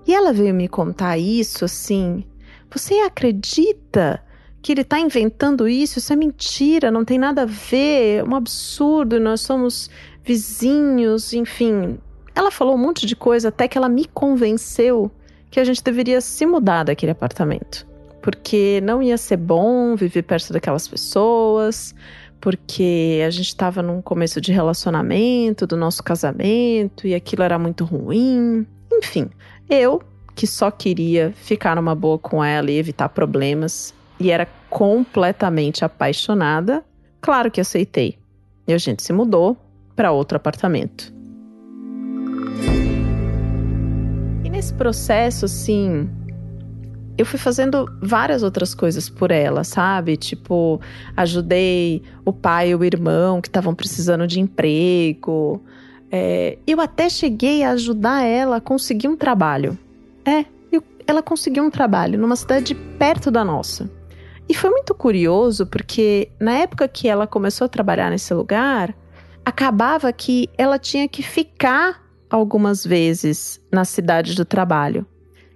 E 0.06 0.14
ela 0.14 0.32
veio 0.32 0.54
me 0.54 0.68
contar 0.68 1.18
isso 1.18 1.64
assim. 1.64 2.24
Você 2.70 2.94
acredita 3.00 4.22
que 4.62 4.72
ele 4.72 4.82
está 4.82 4.98
inventando 4.98 5.68
isso, 5.68 5.98
isso 5.98 6.12
é 6.12 6.16
mentira, 6.16 6.90
não 6.90 7.04
tem 7.04 7.18
nada 7.18 7.42
a 7.42 7.46
ver, 7.46 8.20
é 8.20 8.24
um 8.24 8.36
absurdo, 8.36 9.18
nós 9.18 9.40
somos 9.40 9.90
vizinhos, 10.22 11.32
enfim. 11.32 11.98
Ela 12.34 12.50
falou 12.50 12.76
um 12.76 12.78
monte 12.78 13.04
de 13.04 13.16
coisa 13.16 13.48
até 13.48 13.66
que 13.66 13.76
ela 13.76 13.88
me 13.88 14.04
convenceu 14.04 15.10
que 15.50 15.58
a 15.58 15.64
gente 15.64 15.82
deveria 15.82 16.20
se 16.20 16.46
mudar 16.46 16.84
daquele 16.84 17.12
apartamento. 17.12 17.86
Porque 18.22 18.80
não 18.84 19.02
ia 19.02 19.18
ser 19.18 19.36
bom 19.36 19.96
viver 19.96 20.22
perto 20.22 20.52
daquelas 20.52 20.86
pessoas, 20.86 21.92
porque 22.40 23.20
a 23.26 23.30
gente 23.30 23.48
estava 23.48 23.82
num 23.82 24.00
começo 24.00 24.40
de 24.40 24.52
relacionamento, 24.52 25.66
do 25.66 25.76
nosso 25.76 26.04
casamento, 26.04 27.06
e 27.06 27.14
aquilo 27.16 27.42
era 27.42 27.58
muito 27.58 27.84
ruim. 27.84 28.64
Enfim, 28.92 29.28
eu, 29.68 30.00
que 30.36 30.46
só 30.46 30.70
queria 30.70 31.32
ficar 31.36 31.74
numa 31.74 31.96
boa 31.96 32.18
com 32.18 32.42
ela 32.42 32.70
e 32.70 32.78
evitar 32.78 33.08
problemas, 33.08 33.92
e 34.22 34.30
era 34.30 34.46
completamente 34.70 35.84
apaixonada, 35.84 36.84
claro 37.20 37.50
que 37.50 37.60
aceitei. 37.60 38.16
E 38.66 38.72
a 38.72 38.78
gente 38.78 39.02
se 39.02 39.12
mudou 39.12 39.56
para 39.96 40.12
outro 40.12 40.36
apartamento. 40.36 41.12
E 44.44 44.48
nesse 44.48 44.72
processo, 44.74 45.44
assim, 45.46 46.08
eu 47.18 47.26
fui 47.26 47.38
fazendo 47.38 47.86
várias 48.00 48.44
outras 48.44 48.74
coisas 48.74 49.08
por 49.08 49.32
ela, 49.32 49.64
sabe? 49.64 50.16
Tipo, 50.16 50.80
ajudei 51.16 52.02
o 52.24 52.32
pai 52.32 52.70
e 52.70 52.74
o 52.76 52.84
irmão 52.84 53.40
que 53.40 53.48
estavam 53.48 53.74
precisando 53.74 54.26
de 54.26 54.38
emprego. 54.38 55.60
É, 56.12 56.58
eu 56.64 56.80
até 56.80 57.08
cheguei 57.08 57.64
a 57.64 57.70
ajudar 57.70 58.22
ela 58.22 58.56
a 58.58 58.60
conseguir 58.60 59.08
um 59.08 59.16
trabalho. 59.16 59.76
É, 60.24 60.44
eu, 60.70 60.80
ela 61.04 61.22
conseguiu 61.22 61.64
um 61.64 61.70
trabalho 61.70 62.16
numa 62.16 62.36
cidade 62.36 62.74
perto 62.74 63.28
da 63.28 63.44
nossa. 63.44 63.90
E 64.48 64.54
foi 64.54 64.70
muito 64.70 64.94
curioso 64.94 65.66
porque 65.66 66.30
na 66.38 66.52
época 66.52 66.88
que 66.88 67.08
ela 67.08 67.26
começou 67.26 67.64
a 67.64 67.68
trabalhar 67.68 68.10
nesse 68.10 68.34
lugar, 68.34 68.94
acabava 69.44 70.12
que 70.12 70.48
ela 70.56 70.78
tinha 70.78 71.08
que 71.08 71.22
ficar 71.22 72.02
algumas 72.28 72.84
vezes 72.84 73.60
na 73.70 73.84
cidade 73.84 74.34
do 74.34 74.44
trabalho. 74.44 75.06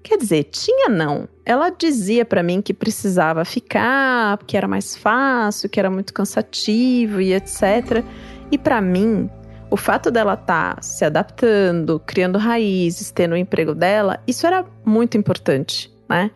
Quer 0.03 0.19
dizer, 0.19 0.45
tinha 0.45 0.89
não. 0.89 1.29
Ela 1.45 1.71
dizia 1.71 2.25
para 2.25 2.43
mim 2.43 2.63
que 2.63 2.73
precisava 2.73 3.45
ficar, 3.45 4.39
que 4.47 4.57
era 4.57 4.69
mais 4.69 4.97
fácil, 4.97 5.69
que 5.69 5.81
era 5.81 5.91
muito 5.91 6.15
cansativo 6.15 7.21
e 7.21 7.33
etc. 7.33 8.05
E 8.51 8.57
para 8.57 8.81
mim, 8.81 9.29
o 9.69 9.77
fato 9.77 10.11
dela 10.11 10.35
estar 10.35 10.77
tá 10.77 10.83
se 10.83 11.05
adaptando, 11.05 12.01
criando 12.07 12.39
raízes, 12.39 13.11
tendo 13.11 13.33
o 13.33 13.37
emprego 13.37 13.75
dela, 13.75 14.21
isso 14.27 14.47
era 14.47 14.65
muito 14.85 15.17
importante, 15.17 15.93
né? 16.09 16.31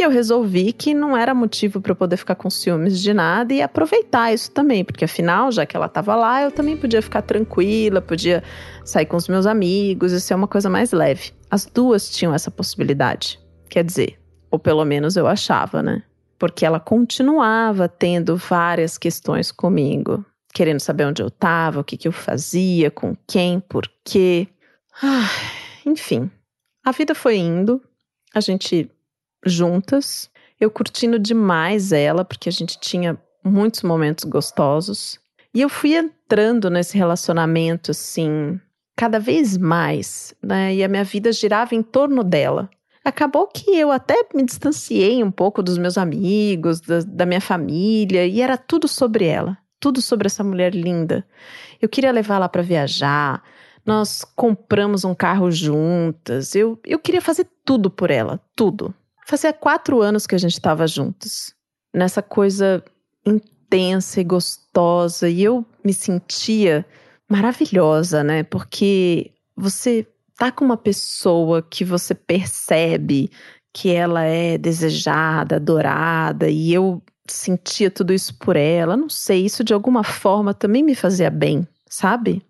E 0.00 0.02
eu 0.02 0.08
resolvi 0.08 0.72
que 0.72 0.94
não 0.94 1.14
era 1.14 1.34
motivo 1.34 1.78
para 1.78 1.92
eu 1.92 1.96
poder 1.96 2.16
ficar 2.16 2.34
com 2.34 2.48
ciúmes 2.48 3.02
de 3.02 3.12
nada 3.12 3.52
e 3.52 3.60
aproveitar 3.60 4.32
isso 4.32 4.50
também, 4.50 4.82
porque 4.82 5.04
afinal, 5.04 5.52
já 5.52 5.66
que 5.66 5.76
ela 5.76 5.84
estava 5.84 6.16
lá, 6.16 6.40
eu 6.40 6.50
também 6.50 6.74
podia 6.74 7.02
ficar 7.02 7.20
tranquila, 7.20 8.00
podia 8.00 8.42
sair 8.82 9.04
com 9.04 9.18
os 9.18 9.28
meus 9.28 9.44
amigos 9.44 10.12
e 10.12 10.18
ser 10.18 10.32
uma 10.32 10.48
coisa 10.48 10.70
mais 10.70 10.92
leve. 10.92 11.32
As 11.50 11.66
duas 11.66 12.08
tinham 12.08 12.32
essa 12.32 12.50
possibilidade. 12.50 13.38
Quer 13.68 13.84
dizer, 13.84 14.18
ou 14.50 14.58
pelo 14.58 14.86
menos 14.86 15.18
eu 15.18 15.26
achava, 15.26 15.82
né? 15.82 16.02
Porque 16.38 16.64
ela 16.64 16.80
continuava 16.80 17.86
tendo 17.86 18.38
várias 18.38 18.96
questões 18.96 19.52
comigo, 19.52 20.24
querendo 20.54 20.80
saber 20.80 21.04
onde 21.04 21.20
eu 21.20 21.28
estava, 21.28 21.80
o 21.80 21.84
que, 21.84 21.98
que 21.98 22.08
eu 22.08 22.12
fazia, 22.12 22.90
com 22.90 23.14
quem, 23.28 23.60
por 23.60 23.86
quê. 24.02 24.48
Ah, 25.02 25.28
enfim, 25.84 26.30
a 26.82 26.90
vida 26.90 27.14
foi 27.14 27.36
indo, 27.36 27.82
a 28.34 28.40
gente 28.40 28.90
juntas, 29.44 30.30
eu 30.60 30.70
curtindo 30.70 31.18
demais 31.18 31.92
ela, 31.92 32.24
porque 32.24 32.48
a 32.48 32.52
gente 32.52 32.78
tinha 32.78 33.18
muitos 33.42 33.82
momentos 33.82 34.24
gostosos. 34.24 35.18
E 35.54 35.60
eu 35.60 35.68
fui 35.68 35.94
entrando 35.94 36.70
nesse 36.70 36.96
relacionamento 36.96 37.90
assim, 37.90 38.60
cada 38.96 39.18
vez 39.18 39.56
mais, 39.56 40.34
né? 40.42 40.74
E 40.74 40.84
a 40.84 40.88
minha 40.88 41.04
vida 41.04 41.32
girava 41.32 41.74
em 41.74 41.82
torno 41.82 42.22
dela. 42.22 42.68
Acabou 43.02 43.46
que 43.46 43.70
eu 43.70 43.90
até 43.90 44.14
me 44.34 44.44
distanciei 44.44 45.24
um 45.24 45.30
pouco 45.30 45.62
dos 45.62 45.78
meus 45.78 45.96
amigos, 45.96 46.80
da, 46.80 47.00
da 47.00 47.26
minha 47.26 47.40
família, 47.40 48.26
e 48.26 48.42
era 48.42 48.58
tudo 48.58 48.86
sobre 48.86 49.24
ela, 49.24 49.56
tudo 49.80 50.02
sobre 50.02 50.26
essa 50.26 50.44
mulher 50.44 50.74
linda. 50.74 51.26
Eu 51.80 51.88
queria 51.88 52.12
levá-la 52.12 52.46
para 52.46 52.60
viajar, 52.60 53.42
nós 53.86 54.22
compramos 54.36 55.02
um 55.02 55.14
carro 55.14 55.50
juntas, 55.50 56.54
eu, 56.54 56.78
eu 56.84 56.98
queria 56.98 57.22
fazer 57.22 57.48
tudo 57.64 57.90
por 57.90 58.10
ela, 58.10 58.38
tudo. 58.54 58.94
Fazia 59.30 59.52
quatro 59.52 60.02
anos 60.02 60.26
que 60.26 60.34
a 60.34 60.38
gente 60.38 60.54
estava 60.54 60.88
juntos, 60.88 61.54
nessa 61.94 62.20
coisa 62.20 62.82
intensa 63.24 64.20
e 64.20 64.24
gostosa, 64.24 65.28
e 65.28 65.44
eu 65.44 65.64
me 65.84 65.94
sentia 65.94 66.84
maravilhosa, 67.28 68.24
né? 68.24 68.42
Porque 68.42 69.30
você 69.54 70.04
tá 70.36 70.50
com 70.50 70.64
uma 70.64 70.76
pessoa 70.76 71.62
que 71.62 71.84
você 71.84 72.12
percebe 72.12 73.30
que 73.72 73.90
ela 73.90 74.24
é 74.24 74.58
desejada, 74.58 75.54
adorada, 75.54 76.50
e 76.50 76.74
eu 76.74 77.00
sentia 77.28 77.88
tudo 77.88 78.12
isso 78.12 78.36
por 78.36 78.56
ela. 78.56 78.96
Não 78.96 79.08
sei, 79.08 79.44
isso 79.46 79.62
de 79.62 79.72
alguma 79.72 80.02
forma 80.02 80.52
também 80.52 80.82
me 80.82 80.96
fazia 80.96 81.30
bem, 81.30 81.64
sabe? 81.88 82.44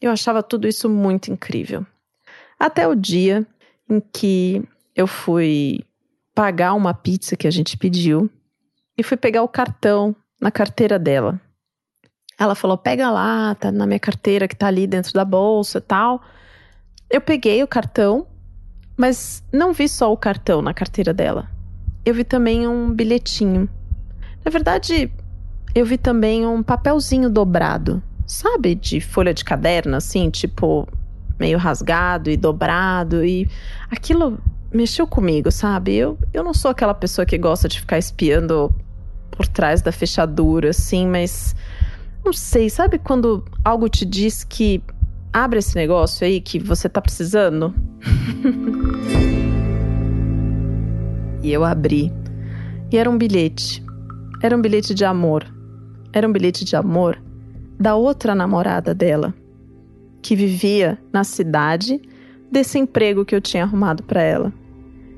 Eu 0.00 0.10
achava 0.10 0.42
tudo 0.42 0.66
isso 0.66 0.88
muito 0.88 1.30
incrível. 1.30 1.86
Até 2.58 2.88
o 2.88 2.96
dia 2.96 3.46
em 3.88 4.00
que 4.00 4.64
eu 4.96 5.06
fui 5.06 5.84
pagar 6.34 6.74
uma 6.74 6.92
pizza 6.92 7.36
que 7.36 7.46
a 7.46 7.50
gente 7.50 7.76
pediu 7.76 8.30
e 8.98 9.02
fui 9.02 9.16
pegar 9.16 9.42
o 9.42 9.48
cartão 9.48 10.14
na 10.40 10.50
carteira 10.50 10.98
dela. 10.98 11.40
Ela 12.38 12.54
falou: 12.54 12.76
pega 12.76 13.10
lá, 13.10 13.54
tá 13.54 13.70
na 13.70 13.86
minha 13.86 14.00
carteira 14.00 14.48
que 14.48 14.56
tá 14.56 14.66
ali 14.66 14.86
dentro 14.86 15.12
da 15.12 15.24
bolsa 15.24 15.80
tal. 15.80 16.20
Eu 17.08 17.20
peguei 17.20 17.62
o 17.62 17.68
cartão, 17.68 18.26
mas 18.96 19.42
não 19.52 19.72
vi 19.72 19.88
só 19.88 20.12
o 20.12 20.16
cartão 20.16 20.60
na 20.60 20.74
carteira 20.74 21.14
dela. 21.14 21.48
Eu 22.04 22.12
vi 22.14 22.24
também 22.24 22.66
um 22.66 22.92
bilhetinho. 22.92 23.68
Na 24.44 24.50
verdade, 24.50 25.10
eu 25.74 25.86
vi 25.86 25.96
também 25.96 26.46
um 26.46 26.62
papelzinho 26.62 27.30
dobrado, 27.30 28.02
sabe, 28.26 28.74
de 28.74 29.00
folha 29.00 29.32
de 29.32 29.44
caderno, 29.44 29.96
assim, 29.96 30.28
tipo, 30.28 30.86
meio 31.38 31.56
rasgado 31.56 32.30
e 32.30 32.36
dobrado. 32.36 33.24
E 33.24 33.48
aquilo 33.90 34.38
mexeu 34.74 35.06
comigo, 35.06 35.50
sabe? 35.52 35.94
Eu, 35.94 36.18
eu 36.32 36.42
não 36.42 36.52
sou 36.52 36.70
aquela 36.70 36.92
pessoa 36.92 37.24
que 37.24 37.38
gosta 37.38 37.68
de 37.68 37.78
ficar 37.78 37.98
espiando 37.98 38.74
por 39.30 39.46
trás 39.46 39.80
da 39.80 39.92
fechadura, 39.92 40.70
assim, 40.70 41.06
mas 41.06 41.54
não 42.24 42.32
sei, 42.32 42.68
sabe 42.68 42.98
quando 42.98 43.44
algo 43.64 43.88
te 43.88 44.04
diz 44.04 44.42
que 44.42 44.82
abre 45.32 45.60
esse 45.60 45.76
negócio 45.76 46.26
aí 46.26 46.40
que 46.40 46.58
você 46.58 46.88
tá 46.88 47.00
precisando? 47.00 47.72
e 51.42 51.52
eu 51.52 51.64
abri. 51.64 52.12
E 52.90 52.98
era 52.98 53.08
um 53.08 53.16
bilhete. 53.16 53.82
Era 54.42 54.56
um 54.56 54.60
bilhete 54.60 54.92
de 54.92 55.04
amor. 55.04 55.46
Era 56.12 56.28
um 56.28 56.32
bilhete 56.32 56.64
de 56.64 56.76
amor 56.76 57.20
da 57.78 57.96
outra 57.96 58.34
namorada 58.34 58.94
dela, 58.94 59.34
que 60.22 60.36
vivia 60.36 60.98
na 61.12 61.24
cidade 61.24 62.00
desse 62.50 62.78
emprego 62.78 63.24
que 63.24 63.34
eu 63.34 63.40
tinha 63.40 63.64
arrumado 63.64 64.04
para 64.04 64.22
ela 64.22 64.52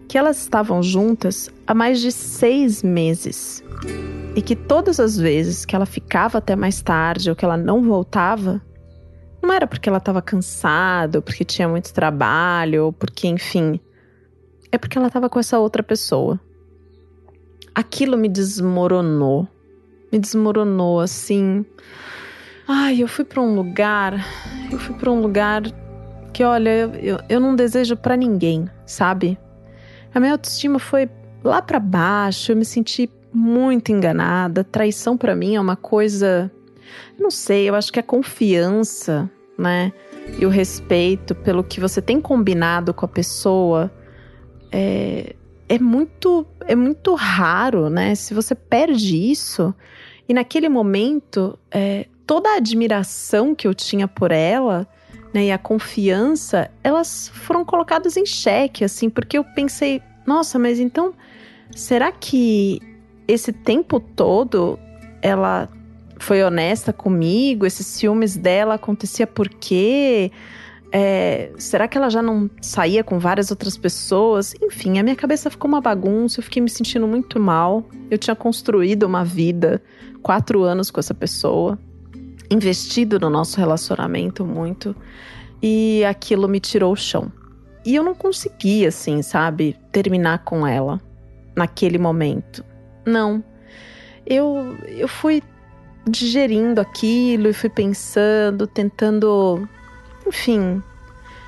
que 0.09 0.17
elas 0.17 0.39
estavam 0.39 0.83
juntas 0.83 1.51
há 1.67 1.75
mais 1.75 2.01
de 2.01 2.13
seis 2.13 2.83
meses 2.83 3.63
e 4.35 4.43
que 4.43 4.55
todas 4.55 5.01
as 5.01 5.17
vezes 5.19 5.65
que 5.65 5.75
ela 5.75 5.87
ficava 5.87 6.39
até 6.39 6.55
mais 6.55 6.83
tarde 6.83 7.31
ou 7.31 7.37
que 7.37 7.45
ela 7.45 7.57
não 7.57 7.83
voltava, 7.83 8.63
não 9.43 9.53
era 9.53 9.67
porque 9.67 9.89
ela 9.89 9.99
estava 9.99 10.21
cansada, 10.21 11.19
ou 11.19 11.23
porque 11.23 11.45
tinha 11.45 11.69
muito 11.69 11.93
trabalho, 11.93 12.87
ou 12.87 12.93
porque, 12.93 13.29
enfim, 13.29 13.81
é 14.71 14.77
porque 14.77 14.99
ela 14.99 15.07
estava 15.07 15.29
com 15.29 15.39
essa 15.39 15.59
outra 15.59 15.83
pessoa. 15.83 16.39
Aquilo 17.75 18.17
me 18.17 18.29
desmoronou. 18.29 19.49
Me 20.13 20.19
desmoronou 20.19 21.01
assim. 21.01 21.65
Ai, 22.67 23.03
eu 23.03 23.09
fui 23.09 23.25
para 23.25 23.41
um 23.41 23.55
lugar, 23.55 24.15
eu 24.71 24.79
fui 24.79 24.95
para 24.97 25.11
um 25.11 25.21
lugar 25.21 25.63
que, 26.33 26.43
olha, 26.43 26.91
eu, 27.01 27.19
eu 27.29 27.41
não 27.41 27.55
desejo 27.55 27.97
para 27.97 28.17
ninguém, 28.17 28.69
sabe? 28.85 29.39
A 30.15 30.21
minha 30.21 30.33
autoestima 30.33 30.79
foi 30.79 31.09
lá 31.45 31.61
para 31.63 31.79
baixo, 31.79 32.53
eu 32.53 32.57
me 32.57 32.65
senti 32.65 33.11
muito 33.33 33.93
enganada. 33.93 34.65
Traição 34.65 35.17
para 35.17 35.37
mim 35.37 35.55
é 35.55 35.61
uma 35.61 35.77
coisa, 35.77 36.51
não 37.19 37.31
sei, 37.31 37.69
eu 37.69 37.75
acho 37.75 37.93
que 37.93 38.01
a 38.01 38.03
confiança, 38.03 39.31
né? 39.59 39.93
E 40.39 40.45
o 40.45 40.49
respeito 40.49 41.35
pelo 41.35 41.63
que 41.63 41.81
você 41.81 42.03
tem 42.03 42.21
combinado 42.21 42.93
com 42.93 43.05
a 43.05 43.09
pessoa 43.09 43.93
é, 44.73 45.37
é 45.69 45.79
muito 45.79 46.47
é 46.67 46.75
muito 46.75 47.15
raro, 47.15 47.89
né? 47.89 48.15
Se 48.15 48.35
você 48.35 48.55
perde 48.55 49.17
isso 49.31 49.75
e 50.29 50.35
naquele 50.35 50.69
momento 50.69 51.59
é, 51.71 52.07
toda 52.27 52.51
a 52.51 52.57
admiração 52.57 53.55
que 53.55 53.69
eu 53.69 53.75
tinha 53.75 54.09
por 54.09 54.33
ela 54.33 54.87
né, 55.37 55.45
e 55.45 55.53
a 55.53 55.59
confiança, 55.59 56.71
elas 56.83 57.29
foram 57.29 57.63
colocadas 57.63 58.17
em 58.17 58.25
xeque, 58.25 58.83
assim, 58.83 59.11
porque 59.11 59.37
eu 59.37 59.45
pensei, 59.45 60.01
nossa, 60.27 60.59
mas 60.59 60.81
então, 60.81 61.13
será 61.73 62.11
que 62.11 62.81
esse 63.29 63.53
tempo 63.53 64.01
todo 64.01 64.79
ela 65.21 65.69
foi 66.19 66.43
honesta 66.43 66.91
comigo? 66.91 67.67
Esses 67.67 67.87
ciúmes 67.87 68.35
dela 68.35 68.77
acontecia 68.77 69.27
por 69.27 69.47
quê? 69.47 70.33
É, 70.91 71.53
será 71.59 71.87
que 71.87 71.99
ela 71.99 72.09
já 72.09 72.23
não 72.23 72.49
saía 72.63 73.05
com 73.05 73.19
várias 73.19 73.51
outras 73.51 73.77
pessoas? 73.77 74.55
Enfim, 74.63 74.99
a 74.99 75.03
minha 75.03 75.17
cabeça 75.17 75.51
ficou 75.51 75.69
uma 75.69 75.83
bagunça, 75.83 76.41
eu 76.41 76.45
fiquei 76.45 76.63
me 76.63 76.71
sentindo 76.71 77.07
muito 77.07 77.39
mal. 77.39 77.85
Eu 78.11 78.17
tinha 78.17 78.35
construído 78.35 79.03
uma 79.03 79.23
vida, 79.23 79.83
quatro 80.23 80.63
anos 80.63 80.91
com 80.91 80.99
essa 80.99 81.13
pessoa 81.13 81.79
investido 82.51 83.19
no 83.19 83.31
nosso 83.31 83.59
relacionamento 83.59 84.45
muito 84.45 84.95
e 85.63 86.05
aquilo 86.05 86.49
me 86.49 86.61
tirou 86.61 86.93
o 86.93 86.97
chão. 86.97 87.31
E 87.85 87.95
eu 87.95 88.03
não 88.03 88.15
conseguia, 88.15 88.89
assim, 88.89 89.23
sabe, 89.23 89.77
terminar 89.93 90.45
com 90.45 90.67
ela 90.67 91.01
naquele 91.55 91.99
momento. 91.99 92.65
Não. 93.05 93.43
Eu, 94.27 94.77
eu 94.89 95.07
fui 95.07 95.43
digerindo 96.09 96.81
aquilo 96.81 97.49
e 97.49 97.53
fui 97.53 97.71
pensando, 97.71 98.67
tentando, 98.67 99.69
enfim, 100.27 100.83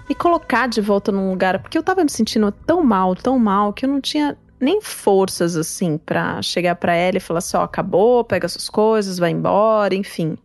me 0.08 0.14
colocar 0.14 0.68
de 0.68 0.80
volta 0.80 1.12
num 1.12 1.30
lugar, 1.30 1.60
porque 1.60 1.76
eu 1.76 1.82
tava 1.82 2.02
me 2.02 2.10
sentindo 2.10 2.50
tão 2.50 2.82
mal, 2.82 3.14
tão 3.14 3.38
mal, 3.38 3.72
que 3.72 3.84
eu 3.84 3.88
não 3.88 4.00
tinha 4.00 4.36
nem 4.60 4.80
forças 4.80 5.56
assim 5.56 5.98
para 5.98 6.40
chegar 6.42 6.74
para 6.76 6.94
ela 6.94 7.16
e 7.16 7.20
falar 7.20 7.38
assim, 7.38 7.56
ó, 7.56 7.62
acabou, 7.62 8.24
pega 8.24 8.48
suas 8.48 8.68
coisas, 8.68 9.18
vai 9.18 9.30
embora, 9.30 9.94
enfim. 9.94 10.36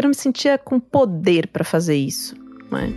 Eu 0.00 0.04
não 0.04 0.08
me 0.08 0.14
sentia 0.14 0.56
com 0.56 0.80
poder 0.80 1.48
para 1.48 1.62
fazer 1.62 1.94
isso, 1.94 2.34
né? 2.70 2.90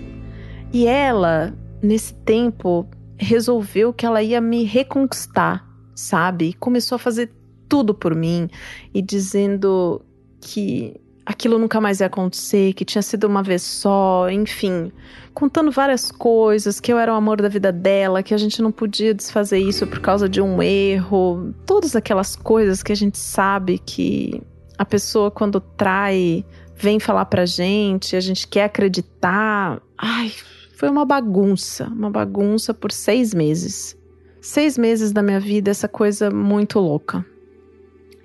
E 0.71 0.87
ela, 0.87 1.53
nesse 1.81 2.13
tempo, 2.13 2.87
resolveu 3.17 3.91
que 3.91 4.05
ela 4.05 4.23
ia 4.23 4.39
me 4.39 4.63
reconquistar, 4.63 5.67
sabe? 5.93 6.45
E 6.45 6.53
começou 6.53 6.95
a 6.95 6.99
fazer 6.99 7.29
tudo 7.67 7.93
por 7.93 8.15
mim 8.15 8.47
e 8.93 9.01
dizendo 9.01 10.01
que 10.39 10.95
aquilo 11.25 11.59
nunca 11.59 11.81
mais 11.81 11.99
ia 11.99 12.07
acontecer, 12.07 12.71
que 12.71 12.85
tinha 12.85 13.01
sido 13.01 13.27
uma 13.27 13.43
vez 13.43 13.63
só, 13.63 14.29
enfim, 14.29 14.89
contando 15.33 15.71
várias 15.71 16.09
coisas, 16.09 16.79
que 16.79 16.93
eu 16.93 16.97
era 16.97 17.11
o 17.11 17.17
amor 17.17 17.41
da 17.41 17.49
vida 17.49 17.69
dela, 17.69 18.23
que 18.23 18.33
a 18.33 18.37
gente 18.37 18.61
não 18.61 18.71
podia 18.71 19.13
desfazer 19.13 19.59
isso 19.59 19.85
por 19.85 19.99
causa 19.99 20.29
de 20.29 20.39
um 20.39 20.63
erro, 20.63 21.53
todas 21.65 21.97
aquelas 21.97 22.37
coisas 22.37 22.81
que 22.81 22.93
a 22.93 22.95
gente 22.95 23.17
sabe 23.17 23.77
que 23.77 24.41
a 24.77 24.85
pessoa 24.85 25.29
quando 25.29 25.59
trai 25.59 26.45
vem 26.75 26.99
falar 26.99 27.25
pra 27.25 27.45
gente, 27.45 28.15
a 28.15 28.19
gente 28.19 28.47
quer 28.47 28.65
acreditar. 28.65 29.81
Ai, 29.97 30.31
foi 30.75 30.89
uma 30.89 31.05
bagunça, 31.05 31.88
uma 31.88 32.09
bagunça 32.09 32.73
por 32.73 32.91
seis 32.91 33.33
meses. 33.33 33.97
Seis 34.41 34.77
meses 34.77 35.12
da 35.12 35.23
minha 35.23 35.39
vida, 35.39 35.71
essa 35.71 35.88
coisa 35.88 36.29
muito 36.29 36.79
louca. 36.79 37.25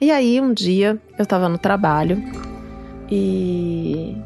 E 0.00 0.10
aí, 0.10 0.40
um 0.40 0.52
dia, 0.52 1.00
eu 1.18 1.26
tava 1.26 1.48
no 1.48 1.58
trabalho 1.58 2.22
e 3.10 4.16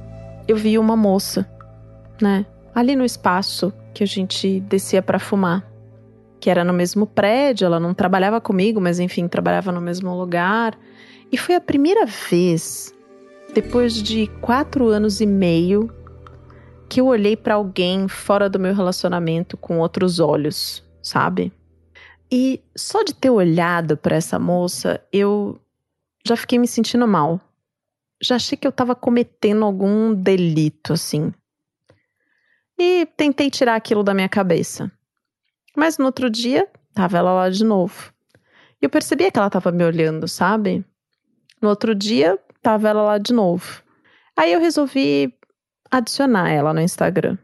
eu 0.49 0.57
vi 0.57 0.79
uma 0.79 0.97
moça, 0.97 1.49
né? 2.21 2.47
Ali 2.75 2.97
no 2.97 3.05
espaço 3.05 3.73
que 3.95 4.03
a 4.03 4.07
gente 4.07 4.61
descia 4.61 5.03
para 5.03 5.19
fumar. 5.19 5.67
Que 6.41 6.51
era 6.51 6.65
no 6.65 6.73
mesmo 6.73 7.07
prédio, 7.07 7.67
ela 7.67 7.79
não 7.79 7.95
trabalhava 7.95 8.41
comigo, 8.41 8.81
mas 8.81 8.99
enfim, 8.99 9.29
trabalhava 9.29 9.71
no 9.71 9.81
mesmo 9.81 10.15
lugar. 10.19 10.77
E 11.31 11.37
foi 11.37 11.55
a 11.55 11.61
primeira 11.61 12.05
vez, 12.05 12.93
depois 13.53 14.03
de 14.03 14.29
quatro 14.41 14.89
anos 14.89 15.21
e 15.21 15.27
meio, 15.27 15.95
que 16.89 17.01
eu 17.01 17.07
olhei 17.07 17.37
para 17.37 17.55
alguém 17.55 18.09
fora 18.09 18.49
do 18.49 18.59
meu 18.59 18.75
relacionamento 18.75 19.57
com 19.57 19.79
outros 19.79 20.19
olhos, 20.19 20.83
sabe? 21.03 21.53
E 22.31 22.63
só 22.75 23.03
de 23.03 23.15
ter 23.15 23.29
olhado 23.29 23.97
para 23.97 24.17
essa 24.17 24.39
moça, 24.39 25.03
eu 25.13 25.61
já 26.25 26.35
fiquei 26.35 26.59
me 26.59 26.67
sentindo 26.67 27.07
mal. 27.07 27.39
Já 28.23 28.37
achei 28.37 28.57
que 28.57 28.67
eu 28.67 28.73
tava 28.73 28.95
cometendo 28.95 29.65
algum 29.65 30.15
delito, 30.15 30.95
assim. 30.95 31.33
E 32.79 33.07
tentei 33.17 33.51
tirar 33.51 33.75
aquilo 33.75 34.03
da 34.03 34.15
minha 34.15 34.29
cabeça. 34.29 34.91
Mas 35.77 35.99
no 35.99 36.07
outro 36.07 36.31
dia, 36.31 36.67
tava 36.95 37.19
ela 37.19 37.33
lá 37.33 37.51
de 37.51 37.65
novo. 37.65 38.13
E 38.81 38.87
eu 38.87 38.91
percebia 38.91 39.31
que 39.31 39.39
ela 39.39 39.51
tava 39.51 39.71
me 39.71 39.85
olhando, 39.85 40.27
sabe? 40.27 40.85
No 41.61 41.69
outro 41.69 41.95
dia, 41.95 42.39
tava 42.63 42.89
ela 42.89 43.03
lá 43.03 43.19
de 43.19 43.33
novo. 43.33 43.83
Aí 44.37 44.53
eu 44.53 44.61
resolvi 44.61 45.35
adicionar 45.91 46.51
ela 46.51 46.73
no 46.73 46.81
Instagram. 46.81 47.37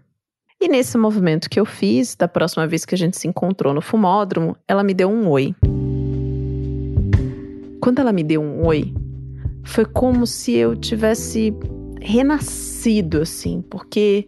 E 0.61 0.68
nesse 0.68 0.96
movimento 0.96 1.50
que 1.50 1.61
eu 1.61 1.66
fiz, 1.66 2.16
da 2.16 2.26
próxima 2.26 2.66
vez 2.66 2.85
que 2.85 2.94
a 2.94 2.98
gente 2.98 3.16
se 3.16 3.28
encontrou 3.28 3.74
no 3.74 3.81
fumódromo, 3.81 4.57
ela 4.66 4.83
me 4.83 4.94
deu 4.94 5.09
um 5.11 5.28
oi. 5.28 5.54
Quando 7.81 8.00
ela 8.00 8.12
me 8.12 8.24
deu 8.24 8.42
um 8.42 8.66
oi, 8.66 8.92
foi 9.64 9.85
como 9.85 10.26
se 10.26 10.52
eu 10.52 10.74
tivesse 10.74 11.54
renascido, 12.00 13.22
assim, 13.22 13.62
porque 13.62 14.26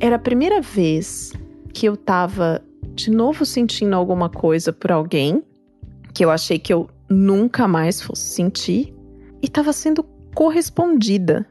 era 0.00 0.16
a 0.16 0.18
primeira 0.18 0.60
vez 0.60 1.32
que 1.72 1.86
eu 1.86 1.96
tava 1.96 2.62
de 2.94 3.10
novo 3.10 3.44
sentindo 3.44 3.94
alguma 3.94 4.28
coisa 4.28 4.72
por 4.72 4.90
alguém 4.90 5.44
que 6.12 6.24
eu 6.24 6.30
achei 6.30 6.58
que 6.58 6.72
eu 6.72 6.88
nunca 7.08 7.68
mais 7.68 8.02
fosse 8.02 8.22
sentir 8.22 8.92
e 9.40 9.46
estava 9.46 9.72
sendo 9.72 10.04
correspondida. 10.38 11.44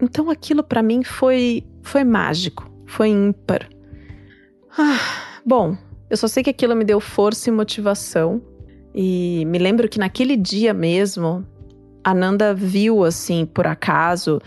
Então 0.00 0.30
aquilo 0.30 0.62
para 0.62 0.80
mim 0.84 1.02
foi 1.02 1.64
foi 1.82 2.04
mágico, 2.04 2.70
foi 2.86 3.08
ímpar. 3.08 3.68
Ah, 4.78 5.40
bom, 5.44 5.76
eu 6.08 6.16
só 6.16 6.28
sei 6.28 6.44
que 6.44 6.50
aquilo 6.50 6.76
me 6.76 6.84
deu 6.84 7.00
força 7.00 7.50
e 7.50 7.52
motivação. 7.52 8.40
E 8.94 9.44
me 9.46 9.58
lembro 9.58 9.88
que 9.88 9.98
naquele 9.98 10.36
dia 10.36 10.72
mesmo, 10.72 11.44
a 12.04 12.14
Nanda 12.14 12.54
viu 12.54 13.02
assim, 13.02 13.44
por 13.44 13.66
acaso, 13.66 14.40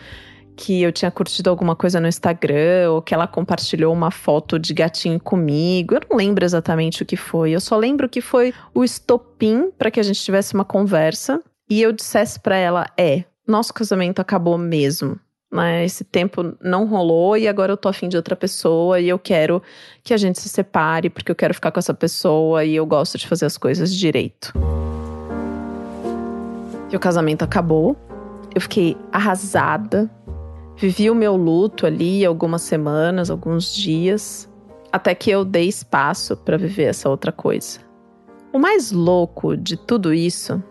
que 0.56 0.82
eu 0.82 0.94
tinha 0.94 1.12
curtido 1.12 1.50
alguma 1.50 1.76
coisa 1.76 2.00
no 2.00 2.08
Instagram 2.08 2.92
ou 2.92 3.02
que 3.02 3.14
ela 3.14 3.28
compartilhou 3.28 3.94
uma 3.94 4.12
foto 4.12 4.58
de 4.58 4.74
gatinho 4.74 5.20
comigo. 5.20 5.94
Eu 5.94 6.02
não 6.10 6.16
lembro 6.16 6.46
exatamente 6.46 7.04
o 7.04 7.06
que 7.06 7.18
foi. 7.18 7.52
Eu 7.52 7.60
só 7.60 7.76
lembro 7.76 8.08
que 8.08 8.22
foi 8.22 8.54
o 8.74 8.82
estopim 8.82 9.72
para 9.78 9.92
que 9.92 10.00
a 10.00 10.04
gente 10.04 10.24
tivesse 10.24 10.54
uma 10.54 10.64
conversa 10.64 11.44
e 11.70 11.82
eu 11.82 11.92
dissesse 11.92 12.40
para 12.40 12.56
ela: 12.56 12.86
"É, 12.98 13.26
nosso 13.48 13.74
casamento 13.74 14.20
acabou 14.20 14.58
mesmo. 14.58 15.20
Né? 15.52 15.86
Esse 15.86 16.04
tempo 16.04 16.56
não 16.62 16.86
rolou 16.86 17.38
e 17.38 17.48
agora 17.48 17.72
eu 17.72 17.78
tô 17.78 17.88
afim 17.88 18.10
de 18.10 18.18
outra 18.18 18.36
pessoa 18.36 19.00
e 19.00 19.08
eu 19.08 19.18
quero 19.18 19.62
que 20.04 20.14
a 20.14 20.18
gente 20.18 20.40
se 20.40 20.50
separe 20.50 21.10
porque 21.10 21.32
eu 21.32 21.36
quero 21.36 21.54
ficar 21.54 21.72
com 21.72 21.80
essa 21.80 21.94
pessoa 21.94 22.66
e 22.66 22.76
eu 22.76 22.86
gosto 22.86 23.18
de 23.18 23.28
fazer 23.28 23.46
as 23.46 23.58
coisas 23.58 23.94
direito." 23.96 24.54
E 26.92 26.96
o 26.96 27.00
casamento 27.00 27.44
acabou. 27.44 27.98
Eu 28.54 28.62
fiquei 28.62 28.98
arrasada, 29.12 30.10
Vivi 30.80 31.10
o 31.10 31.16
meu 31.16 31.36
luto 31.36 31.88
ali 31.88 32.24
algumas 32.24 32.62
semanas, 32.62 33.32
alguns 33.32 33.74
dias, 33.74 34.48
até 34.92 35.16
que 35.16 35.32
eu 35.32 35.44
dei 35.44 35.68
espaço 35.68 36.38
para 36.38 36.56
viver 36.56 36.84
essa 36.84 37.10
outra 37.10 37.32
coisa. 37.32 37.80
O 38.54 38.60
mais 38.60 38.92
louco 38.92 39.58
de 39.58 39.76
tudo 39.76 40.14
isso 40.14 40.64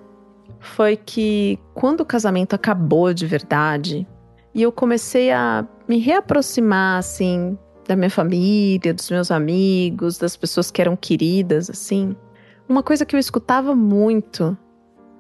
foi 0.66 0.96
que 0.96 1.58
quando 1.74 2.00
o 2.00 2.04
casamento 2.04 2.54
acabou 2.54 3.12
de 3.14 3.26
verdade 3.26 4.06
e 4.54 4.62
eu 4.62 4.72
comecei 4.72 5.30
a 5.30 5.66
me 5.88 5.98
reaproximar 5.98 6.98
assim 6.98 7.58
da 7.86 7.94
minha 7.94 8.10
família, 8.10 8.92
dos 8.92 9.10
meus 9.10 9.30
amigos, 9.30 10.18
das 10.18 10.36
pessoas 10.36 10.70
que 10.70 10.80
eram 10.80 10.96
queridas 10.96 11.70
assim, 11.70 12.16
uma 12.68 12.82
coisa 12.82 13.06
que 13.06 13.14
eu 13.14 13.20
escutava 13.20 13.74
muito 13.74 14.56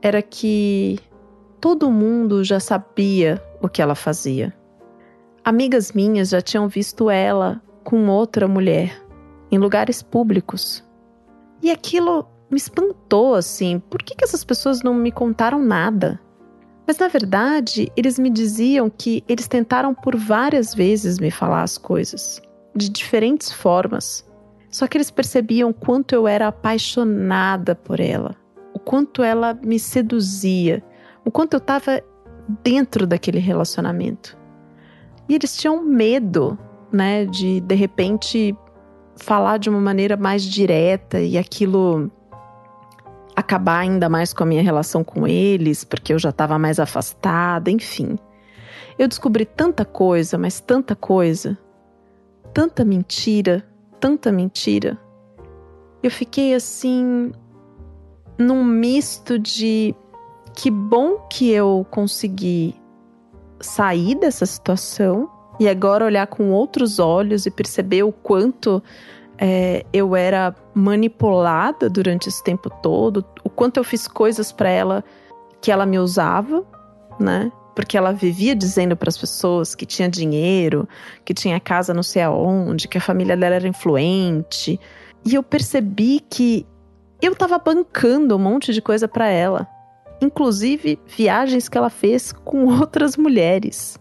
era 0.02 0.20
que 0.20 0.98
todo 1.60 1.90
mundo 1.90 2.42
já 2.42 2.58
sabia 2.58 3.42
o 3.62 3.68
que 3.68 3.80
ela 3.80 3.94
fazia. 3.94 4.52
Amigas 5.44 5.92
minhas 5.92 6.30
já 6.30 6.40
tinham 6.40 6.68
visto 6.68 7.08
ela 7.08 7.62
com 7.84 8.08
outra 8.08 8.48
mulher 8.48 9.00
em 9.50 9.58
lugares 9.58 10.02
públicos. 10.02 10.84
E 11.62 11.70
aquilo 11.70 12.26
me 12.50 12.56
espantou 12.56 13.34
assim. 13.34 13.80
Por 13.90 14.02
que, 14.02 14.14
que 14.14 14.24
essas 14.24 14.44
pessoas 14.44 14.82
não 14.82 14.94
me 14.94 15.10
contaram 15.10 15.62
nada? 15.62 16.20
Mas 16.86 16.98
na 16.98 17.08
verdade, 17.08 17.90
eles 17.96 18.18
me 18.18 18.30
diziam 18.30 18.88
que 18.88 19.24
eles 19.28 19.48
tentaram 19.48 19.92
por 19.92 20.16
várias 20.16 20.74
vezes 20.74 21.18
me 21.18 21.30
falar 21.30 21.62
as 21.62 21.76
coisas, 21.76 22.40
de 22.74 22.88
diferentes 22.88 23.50
formas. 23.50 24.24
Só 24.70 24.86
que 24.86 24.96
eles 24.96 25.10
percebiam 25.10 25.72
quanto 25.72 26.14
eu 26.14 26.28
era 26.28 26.48
apaixonada 26.48 27.74
por 27.74 27.98
ela, 27.98 28.36
o 28.72 28.78
quanto 28.78 29.22
ela 29.22 29.54
me 29.54 29.78
seduzia, 29.78 30.82
o 31.24 31.30
quanto 31.30 31.54
eu 31.54 31.58
estava 31.58 32.00
dentro 32.62 33.06
daquele 33.06 33.40
relacionamento. 33.40 34.38
E 35.28 35.34
eles 35.34 35.56
tinham 35.56 35.82
medo, 35.82 36.56
né, 36.92 37.24
de 37.24 37.60
de 37.60 37.74
repente 37.74 38.54
falar 39.16 39.58
de 39.58 39.68
uma 39.68 39.80
maneira 39.80 40.16
mais 40.16 40.44
direta 40.44 41.20
e 41.20 41.36
aquilo 41.36 42.10
acabar 43.36 43.80
ainda 43.80 44.08
mais 44.08 44.32
com 44.32 44.42
a 44.42 44.46
minha 44.46 44.62
relação 44.62 45.04
com 45.04 45.28
eles, 45.28 45.84
porque 45.84 46.14
eu 46.14 46.18
já 46.18 46.30
estava 46.30 46.58
mais 46.58 46.80
afastada, 46.80 47.70
enfim. 47.70 48.18
Eu 48.98 49.06
descobri 49.06 49.44
tanta 49.44 49.84
coisa, 49.84 50.38
mas 50.38 50.58
tanta 50.58 50.96
coisa, 50.96 51.58
tanta 52.54 52.82
mentira, 52.82 53.62
tanta 54.00 54.32
mentira. 54.32 54.98
Eu 56.02 56.10
fiquei 56.10 56.54
assim 56.54 57.30
num 58.38 58.64
misto 58.64 59.38
de 59.38 59.94
que 60.54 60.70
bom 60.70 61.18
que 61.30 61.50
eu 61.50 61.86
consegui 61.90 62.74
sair 63.60 64.14
dessa 64.14 64.46
situação 64.46 65.30
e 65.60 65.68
agora 65.68 66.04
olhar 66.04 66.26
com 66.26 66.50
outros 66.50 66.98
olhos 66.98 67.44
e 67.44 67.50
perceber 67.50 68.02
o 68.02 68.12
quanto 68.12 68.82
é, 69.38 69.84
eu 69.92 70.16
era 70.16 70.54
manipulada 70.74 71.88
durante 71.88 72.28
esse 72.28 72.42
tempo 72.42 72.70
todo, 72.82 73.24
o 73.44 73.50
quanto 73.50 73.78
eu 73.78 73.84
fiz 73.84 74.08
coisas 74.08 74.52
para 74.52 74.68
ela 74.68 75.04
que 75.60 75.70
ela 75.70 75.86
me 75.86 75.98
usava, 75.98 76.64
né? 77.18 77.50
Porque 77.74 77.96
ela 77.96 78.12
vivia 78.12 78.54
dizendo 78.54 78.96
para 78.96 79.08
as 79.08 79.18
pessoas 79.18 79.74
que 79.74 79.84
tinha 79.84 80.08
dinheiro, 80.08 80.88
que 81.24 81.34
tinha 81.34 81.60
casa 81.60 81.92
não 81.92 82.02
sei 82.02 82.22
aonde, 82.22 82.88
que 82.88 82.96
a 82.96 83.00
família 83.00 83.36
dela 83.36 83.56
era 83.56 83.68
influente. 83.68 84.80
E 85.24 85.34
eu 85.34 85.42
percebi 85.42 86.20
que 86.20 86.66
eu 87.20 87.32
estava 87.32 87.58
bancando 87.58 88.36
um 88.36 88.38
monte 88.38 88.72
de 88.72 88.80
coisa 88.80 89.06
para 89.06 89.28
ela 89.28 89.68
inclusive 90.20 90.98
viagens 91.06 91.68
que 91.68 91.76
ela 91.76 91.90
fez 91.90 92.32
com 92.32 92.66
outras 92.80 93.16
mulheres. 93.16 93.98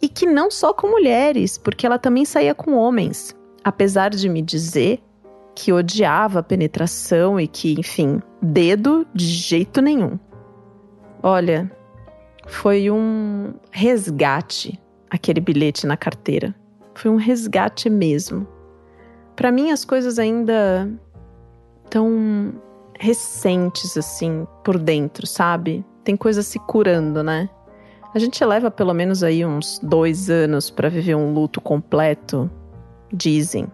E 0.00 0.08
que 0.08 0.26
não 0.26 0.50
só 0.50 0.72
com 0.72 0.88
mulheres, 0.88 1.58
porque 1.58 1.84
ela 1.84 1.98
também 1.98 2.24
saía 2.24 2.54
com 2.54 2.74
homens. 2.74 3.34
Apesar 3.64 4.10
de 4.10 4.28
me 4.28 4.42
dizer 4.42 5.02
que 5.54 5.72
odiava 5.72 6.38
a 6.38 6.42
penetração 6.42 7.38
e 7.40 7.48
que, 7.48 7.72
enfim, 7.78 8.22
dedo 8.40 9.06
de 9.12 9.26
jeito 9.26 9.82
nenhum. 9.82 10.18
Olha, 11.22 11.70
foi 12.46 12.90
um 12.90 13.54
resgate 13.70 14.80
aquele 15.10 15.40
bilhete 15.40 15.86
na 15.86 15.96
carteira. 15.96 16.54
Foi 16.94 17.10
um 17.10 17.16
resgate 17.16 17.90
mesmo. 17.90 18.46
Para 19.34 19.52
mim 19.52 19.70
as 19.70 19.84
coisas 19.84 20.18
ainda 20.18 20.88
estão 21.84 22.54
recentes, 22.98 23.96
assim, 23.96 24.46
por 24.64 24.78
dentro, 24.78 25.26
sabe? 25.26 25.84
Tem 26.04 26.16
coisa 26.16 26.42
se 26.42 26.58
curando, 26.58 27.22
né? 27.22 27.48
A 28.14 28.18
gente 28.18 28.42
leva 28.44 28.70
pelo 28.70 28.94
menos 28.94 29.22
aí 29.22 29.44
uns 29.44 29.78
dois 29.82 30.30
anos 30.30 30.70
para 30.70 30.88
viver 30.88 31.14
um 31.14 31.32
luto 31.32 31.60
completo, 31.60 32.50
dizem. 33.12 33.66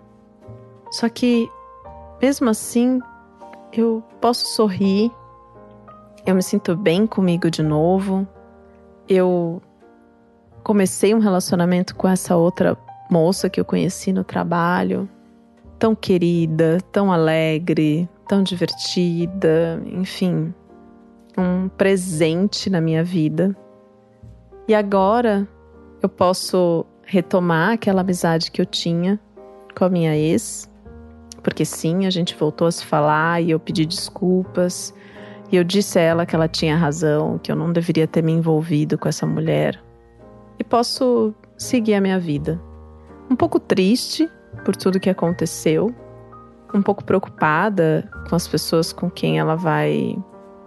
Só 0.90 1.08
que, 1.08 1.50
mesmo 2.20 2.50
assim, 2.50 3.00
eu 3.72 4.02
posso 4.20 4.46
sorrir, 4.46 5.10
eu 6.26 6.34
me 6.34 6.42
sinto 6.42 6.76
bem 6.76 7.06
comigo 7.06 7.50
de 7.50 7.62
novo. 7.62 8.26
Eu 9.08 9.60
comecei 10.62 11.14
um 11.14 11.18
relacionamento 11.18 11.94
com 11.94 12.08
essa 12.08 12.36
outra 12.36 12.76
moça 13.10 13.50
que 13.50 13.60
eu 13.60 13.64
conheci 13.64 14.12
no 14.12 14.24
trabalho, 14.24 15.08
tão 15.78 15.94
querida, 15.94 16.78
tão 16.90 17.12
alegre, 17.12 18.08
tão 18.26 18.42
divertida, 18.42 19.82
enfim, 19.86 20.54
um 21.36 21.68
presente 21.68 22.70
na 22.70 22.80
minha 22.80 23.04
vida. 23.04 23.54
E 24.66 24.74
agora 24.74 25.46
eu 26.00 26.08
posso 26.08 26.86
retomar 27.06 27.72
aquela 27.72 28.00
amizade 28.00 28.50
que 28.50 28.60
eu 28.60 28.66
tinha 28.66 29.18
com 29.76 29.84
a 29.84 29.88
minha 29.88 30.16
ex, 30.16 30.70
porque 31.42 31.64
sim, 31.64 32.06
a 32.06 32.10
gente 32.10 32.34
voltou 32.34 32.66
a 32.66 32.72
se 32.72 32.84
falar 32.84 33.42
e 33.42 33.50
eu 33.50 33.60
pedi 33.60 33.84
desculpas. 33.84 34.94
E 35.52 35.56
eu 35.56 35.62
disse 35.62 35.98
a 35.98 36.02
ela 36.02 36.26
que 36.26 36.34
ela 36.34 36.48
tinha 36.48 36.76
razão, 36.76 37.38
que 37.38 37.52
eu 37.52 37.56
não 37.56 37.70
deveria 37.70 38.06
ter 38.06 38.22
me 38.22 38.32
envolvido 38.32 38.96
com 38.96 39.08
essa 39.08 39.26
mulher. 39.26 39.78
E 40.58 40.64
posso 40.64 41.34
seguir 41.58 41.94
a 41.94 42.00
minha 42.00 42.18
vida. 42.18 42.60
Um 43.30 43.36
pouco 43.36 43.60
triste 43.60 44.28
por 44.64 44.74
tudo 44.74 44.98
que 44.98 45.10
aconteceu, 45.10 45.94
um 46.72 46.82
pouco 46.82 47.04
preocupada 47.04 48.08
com 48.28 48.34
as 48.34 48.48
pessoas 48.48 48.92
com 48.92 49.10
quem 49.10 49.38
ela 49.38 49.54
vai 49.54 50.16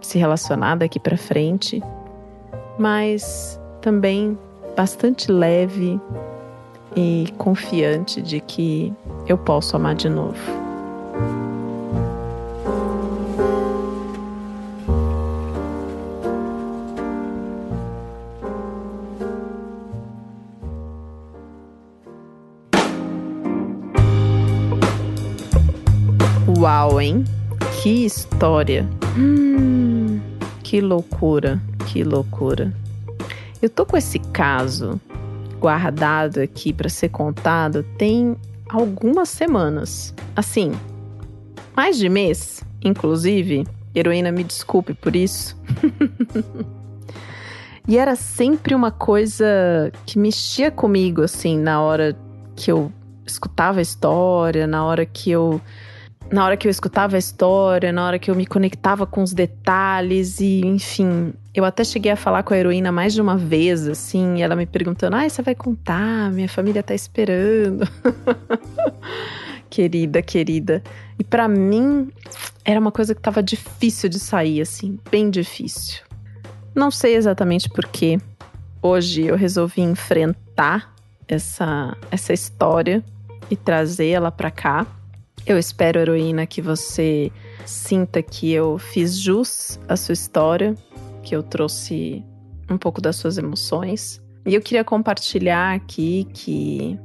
se 0.00 0.16
relacionar 0.16 0.76
daqui 0.76 1.00
para 1.00 1.16
frente, 1.16 1.82
mas 2.78 3.60
também 3.82 4.38
bastante 4.76 5.30
leve 5.30 6.00
e 7.00 7.32
confiante 7.38 8.20
de 8.20 8.40
que 8.40 8.92
eu 9.28 9.38
posso 9.38 9.76
amar 9.76 9.94
de 9.94 10.08
novo. 10.08 10.36
Uau, 26.58 27.00
hein? 27.00 27.22
Que 27.80 28.06
história! 28.06 28.84
Hum, 29.16 30.20
que 30.64 30.80
loucura, 30.80 31.62
que 31.86 32.02
loucura. 32.02 32.74
Eu 33.62 33.70
tô 33.70 33.86
com 33.86 33.96
esse 33.96 34.18
caso 34.18 35.00
guardado 35.58 36.40
aqui 36.40 36.72
para 36.72 36.88
ser 36.88 37.08
contado 37.08 37.82
tem 37.96 38.36
algumas 38.68 39.28
semanas. 39.28 40.14
Assim, 40.36 40.72
mais 41.76 41.98
de 41.98 42.08
mês, 42.08 42.62
inclusive. 42.82 43.66
Heroína, 43.94 44.30
me 44.30 44.44
desculpe 44.44 44.94
por 44.94 45.16
isso. 45.16 45.56
e 47.86 47.96
era 47.96 48.14
sempre 48.14 48.74
uma 48.74 48.90
coisa 48.90 49.90
que 50.06 50.18
mexia 50.18 50.70
comigo, 50.70 51.22
assim, 51.22 51.58
na 51.58 51.80
hora 51.80 52.16
que 52.54 52.70
eu 52.70 52.92
escutava 53.26 53.78
a 53.78 53.82
história, 53.82 54.66
na 54.66 54.84
hora 54.84 55.04
que 55.06 55.30
eu 55.30 55.60
na 56.30 56.44
hora 56.44 56.56
que 56.56 56.66
eu 56.66 56.70
escutava 56.70 57.16
a 57.16 57.18
história, 57.18 57.90
na 57.92 58.06
hora 58.06 58.18
que 58.18 58.30
eu 58.30 58.34
me 58.34 58.46
conectava 58.46 59.06
com 59.06 59.22
os 59.22 59.32
detalhes 59.32 60.40
e, 60.40 60.60
enfim, 60.60 61.32
eu 61.54 61.64
até 61.64 61.82
cheguei 61.84 62.12
a 62.12 62.16
falar 62.16 62.42
com 62.42 62.52
a 62.52 62.58
heroína 62.58 62.92
mais 62.92 63.14
de 63.14 63.20
uma 63.20 63.36
vez, 63.36 63.88
assim, 63.88 64.42
ela 64.42 64.54
me 64.54 64.66
perguntando: 64.66 65.16
"Ah, 65.16 65.28
você 65.28 65.40
vai 65.42 65.54
contar? 65.54 66.30
Minha 66.30 66.48
família 66.48 66.82
tá 66.82 66.94
esperando". 66.94 67.88
querida, 69.70 70.22
querida. 70.22 70.82
E 71.18 71.24
para 71.24 71.48
mim 71.48 72.10
era 72.64 72.78
uma 72.78 72.92
coisa 72.92 73.14
que 73.14 73.20
tava 73.20 73.42
difícil 73.42 74.08
de 74.08 74.18
sair, 74.18 74.60
assim, 74.60 74.98
bem 75.10 75.30
difícil. 75.30 76.02
Não 76.74 76.90
sei 76.90 77.16
exatamente 77.16 77.68
por 77.68 77.86
quê. 77.86 78.18
Hoje 78.82 79.24
eu 79.24 79.36
resolvi 79.36 79.80
enfrentar 79.80 80.94
essa 81.26 81.96
essa 82.10 82.32
história 82.32 83.02
e 83.50 83.56
trazer 83.56 84.08
ela 84.08 84.30
para 84.30 84.50
cá 84.50 84.86
eu 85.48 85.58
espero, 85.58 85.98
heroína, 85.98 86.46
que 86.46 86.60
você 86.60 87.32
sinta 87.64 88.22
que 88.22 88.52
eu 88.52 88.76
fiz 88.78 89.18
jus 89.18 89.80
à 89.88 89.96
sua 89.96 90.12
história, 90.12 90.74
que 91.22 91.34
eu 91.34 91.42
trouxe 91.42 92.22
um 92.70 92.76
pouco 92.76 93.00
das 93.00 93.16
suas 93.16 93.38
emoções. 93.38 94.22
E 94.44 94.54
eu 94.54 94.60
queria 94.60 94.84
compartilhar 94.84 95.74
aqui 95.74 96.26
que 96.34 96.98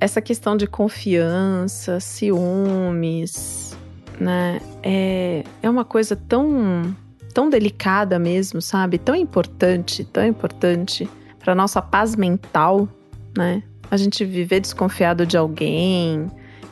essa 0.00 0.20
questão 0.20 0.56
de 0.56 0.66
confiança, 0.66 1.98
ciúmes, 1.98 3.76
né, 4.20 4.60
é, 4.82 5.42
é 5.60 5.68
uma 5.68 5.84
coisa 5.84 6.14
tão, 6.14 6.94
tão 7.34 7.50
delicada 7.50 8.16
mesmo, 8.16 8.62
sabe? 8.62 8.98
Tão 8.98 9.14
importante, 9.14 10.04
tão 10.04 10.24
importante 10.24 11.08
para 11.40 11.52
nossa 11.54 11.82
paz 11.82 12.14
mental, 12.14 12.88
né? 13.36 13.62
A 13.90 13.96
gente 13.96 14.24
viver 14.24 14.60
desconfiado 14.60 15.26
de 15.26 15.36
alguém, 15.36 16.28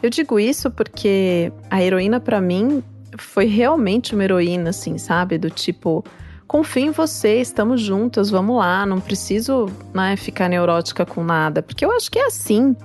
eu 0.06 0.10
digo 0.10 0.38
isso 0.38 0.70
porque 0.70 1.52
a 1.68 1.82
heroína 1.82 2.20
para 2.20 2.40
mim 2.40 2.82
foi 3.18 3.46
realmente 3.46 4.14
uma 4.14 4.22
heroína, 4.22 4.70
assim, 4.70 4.98
sabe? 4.98 5.36
Do 5.36 5.50
tipo, 5.50 6.04
confio 6.46 6.86
em 6.86 6.90
você, 6.90 7.40
estamos 7.40 7.80
juntas, 7.80 8.30
vamos 8.30 8.56
lá, 8.56 8.86
não 8.86 9.00
preciso 9.00 9.66
né, 9.92 10.16
ficar 10.16 10.48
neurótica 10.48 11.04
com 11.04 11.24
nada. 11.24 11.60
Porque 11.60 11.84
eu 11.84 11.90
acho 11.90 12.10
que 12.10 12.18
é 12.18 12.26
assim, 12.26 12.76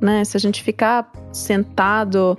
né? 0.00 0.24
Se 0.24 0.36
a 0.36 0.40
gente 0.40 0.62
ficar 0.62 1.10
sentado 1.32 2.36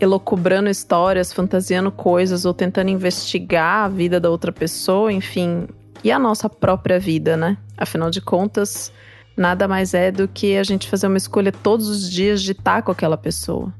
elocubrando 0.00 0.68
histórias, 0.68 1.32
fantasiando 1.32 1.90
coisas 1.92 2.44
ou 2.44 2.54
tentando 2.54 2.90
investigar 2.90 3.84
a 3.84 3.88
vida 3.88 4.18
da 4.18 4.30
outra 4.30 4.52
pessoa, 4.52 5.12
enfim, 5.12 5.68
e 6.02 6.10
a 6.10 6.18
nossa 6.18 6.48
própria 6.48 6.98
vida, 6.98 7.36
né? 7.36 7.56
Afinal 7.76 8.10
de 8.10 8.20
contas, 8.20 8.92
nada 9.38 9.68
mais 9.68 9.94
é 9.94 10.10
do 10.10 10.26
que 10.26 10.56
a 10.56 10.64
gente 10.64 10.88
fazer 10.88 11.06
uma 11.06 11.16
escolha 11.16 11.52
todos 11.52 11.88
os 11.88 12.10
dias 12.10 12.42
de 12.42 12.52
estar 12.52 12.82
com 12.82 12.90
aquela 12.90 13.16
pessoa. 13.16 13.72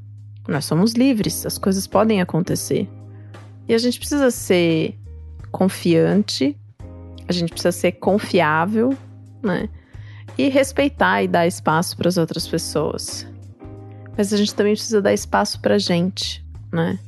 Nós 0.47 0.65
somos 0.65 0.93
livres, 0.93 1.45
as 1.45 1.59
coisas 1.59 1.87
podem 1.87 2.23
acontecer. 2.23 2.89
E 3.67 3.75
a 3.75 3.79
gente 3.79 3.99
precisa 3.99 4.31
ser 4.31 4.99
confiante, 5.51 6.57
a 7.27 7.33
gente 7.33 7.51
precisa 7.51 7.73
ser 7.73 7.93
confiável, 7.93 8.97
né? 9.43 9.69
E 10.39 10.49
respeitar 10.49 11.23
e 11.23 11.29
dar 11.29 11.47
espaço 11.47 11.97
para 11.97 12.09
as 12.09 12.17
outras 12.17 12.47
pessoas. 12.47 13.27
Mas 14.17 14.33
a 14.33 14.37
gente 14.37 14.55
também 14.55 14.73
precisa 14.73 15.03
dar 15.03 15.13
espaço 15.13 15.61
para 15.61 15.75
a 15.75 15.79
gente, 15.79 16.43
né? 16.73 16.99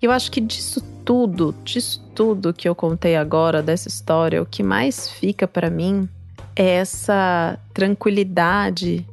E 0.00 0.04
eu 0.04 0.12
acho 0.12 0.30
que 0.30 0.40
disso 0.40 0.80
tudo, 1.04 1.54
disso 1.64 2.04
tudo 2.14 2.52
que 2.52 2.68
eu 2.68 2.74
contei 2.74 3.16
agora 3.16 3.62
dessa 3.62 3.88
história, 3.88 4.42
o 4.42 4.46
que 4.46 4.62
mais 4.62 5.08
fica 5.08 5.48
para 5.48 5.70
mim 5.70 6.08
é 6.54 6.76
essa 6.76 7.58
tranquilidade 7.72 9.06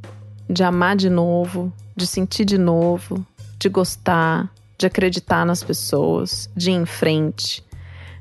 de 0.50 0.64
amar 0.64 0.96
de 0.96 1.10
novo, 1.10 1.72
de 1.96 2.08
sentir 2.08 2.46
de 2.46 2.58
novo, 2.58 3.26
de 3.60 3.70
gostar, 3.70 4.52
de 4.78 4.86
acreditar 4.86 5.46
nas 5.46 5.64
pessoas, 5.64 6.50
de 6.56 6.72
ir 6.72 6.76
em 6.76 6.86
frente, 6.86 7.64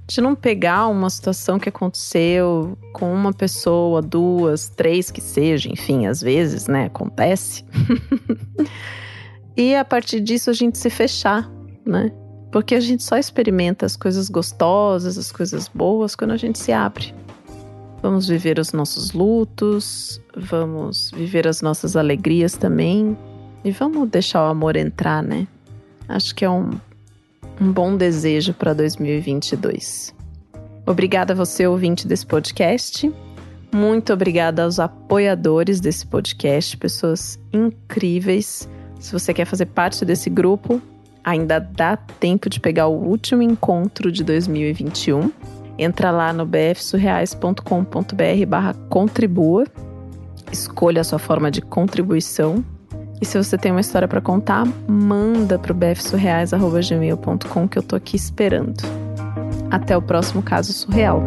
de 0.06 0.20
não 0.20 0.34
pegar 0.34 0.88
uma 0.88 1.10
situação 1.10 1.58
que 1.58 1.68
aconteceu 1.68 2.76
com 2.92 3.12
uma 3.12 3.32
pessoa, 3.32 4.02
duas, 4.02 4.68
três 4.68 5.10
que 5.10 5.20
seja, 5.20 5.70
enfim, 5.70 6.06
às 6.06 6.20
vezes, 6.20 6.66
né, 6.66 6.86
acontece. 6.86 7.64
e 9.56 9.74
a 9.74 9.84
partir 9.84 10.20
disso 10.20 10.50
a 10.50 10.54
gente 10.54 10.78
se 10.78 10.90
fechar, 10.90 11.50
né? 11.84 12.10
Porque 12.50 12.74
a 12.74 12.80
gente 12.80 13.02
só 13.02 13.18
experimenta 13.18 13.84
as 13.84 13.96
coisas 13.96 14.30
gostosas, 14.30 15.18
as 15.18 15.30
coisas 15.30 15.68
boas 15.68 16.16
quando 16.16 16.30
a 16.30 16.36
gente 16.36 16.58
se 16.58 16.72
abre. 16.72 17.14
Vamos 18.00 18.28
viver 18.28 18.58
os 18.58 18.72
nossos 18.72 19.12
lutos, 19.12 20.20
vamos 20.36 21.10
viver 21.10 21.48
as 21.48 21.60
nossas 21.60 21.96
alegrias 21.96 22.56
também. 22.56 23.16
E 23.64 23.70
vamos 23.72 24.08
deixar 24.08 24.46
o 24.46 24.50
amor 24.50 24.76
entrar, 24.76 25.22
né? 25.22 25.46
Acho 26.08 26.34
que 26.34 26.44
é 26.44 26.50
um, 26.50 26.70
um 27.60 27.72
bom 27.72 27.96
desejo 27.96 28.54
para 28.54 28.72
2022. 28.72 30.14
Obrigada 30.86 31.32
a 31.32 31.36
você, 31.36 31.66
ouvinte 31.66 32.06
desse 32.06 32.24
podcast. 32.24 33.12
Muito 33.72 34.12
obrigada 34.12 34.62
aos 34.62 34.78
apoiadores 34.78 35.80
desse 35.80 36.06
podcast, 36.06 36.76
pessoas 36.76 37.38
incríveis. 37.52 38.68
Se 38.98 39.12
você 39.12 39.34
quer 39.34 39.44
fazer 39.44 39.66
parte 39.66 40.04
desse 40.04 40.30
grupo, 40.30 40.80
ainda 41.22 41.58
dá 41.58 41.96
tempo 41.96 42.48
de 42.48 42.58
pegar 42.58 42.86
o 42.86 42.94
último 42.94 43.42
encontro 43.42 44.10
de 44.10 44.24
2021 44.24 45.30
Entra 45.78 46.10
lá 46.10 46.32
no 46.32 46.44
bfsurreais.com.br 46.44 48.46
barra 48.46 48.74
contribua, 48.88 49.64
escolha 50.50 51.02
a 51.02 51.04
sua 51.04 51.18
forma 51.18 51.50
de 51.50 51.62
contribuição 51.62 52.64
e 53.20 53.24
se 53.24 53.36
você 53.36 53.58
tem 53.58 53.72
uma 53.72 53.80
história 53.80 54.06
para 54.06 54.20
contar, 54.20 54.64
manda 54.86 55.58
para 55.58 55.72
o 55.72 55.74
bfsurreais.gmail.com 55.74 57.68
que 57.68 57.78
eu 57.78 57.82
tô 57.82 57.96
aqui 57.96 58.16
esperando. 58.16 58.82
Até 59.70 59.96
o 59.96 60.02
próximo 60.02 60.42
caso 60.42 60.72
surreal. 60.72 61.22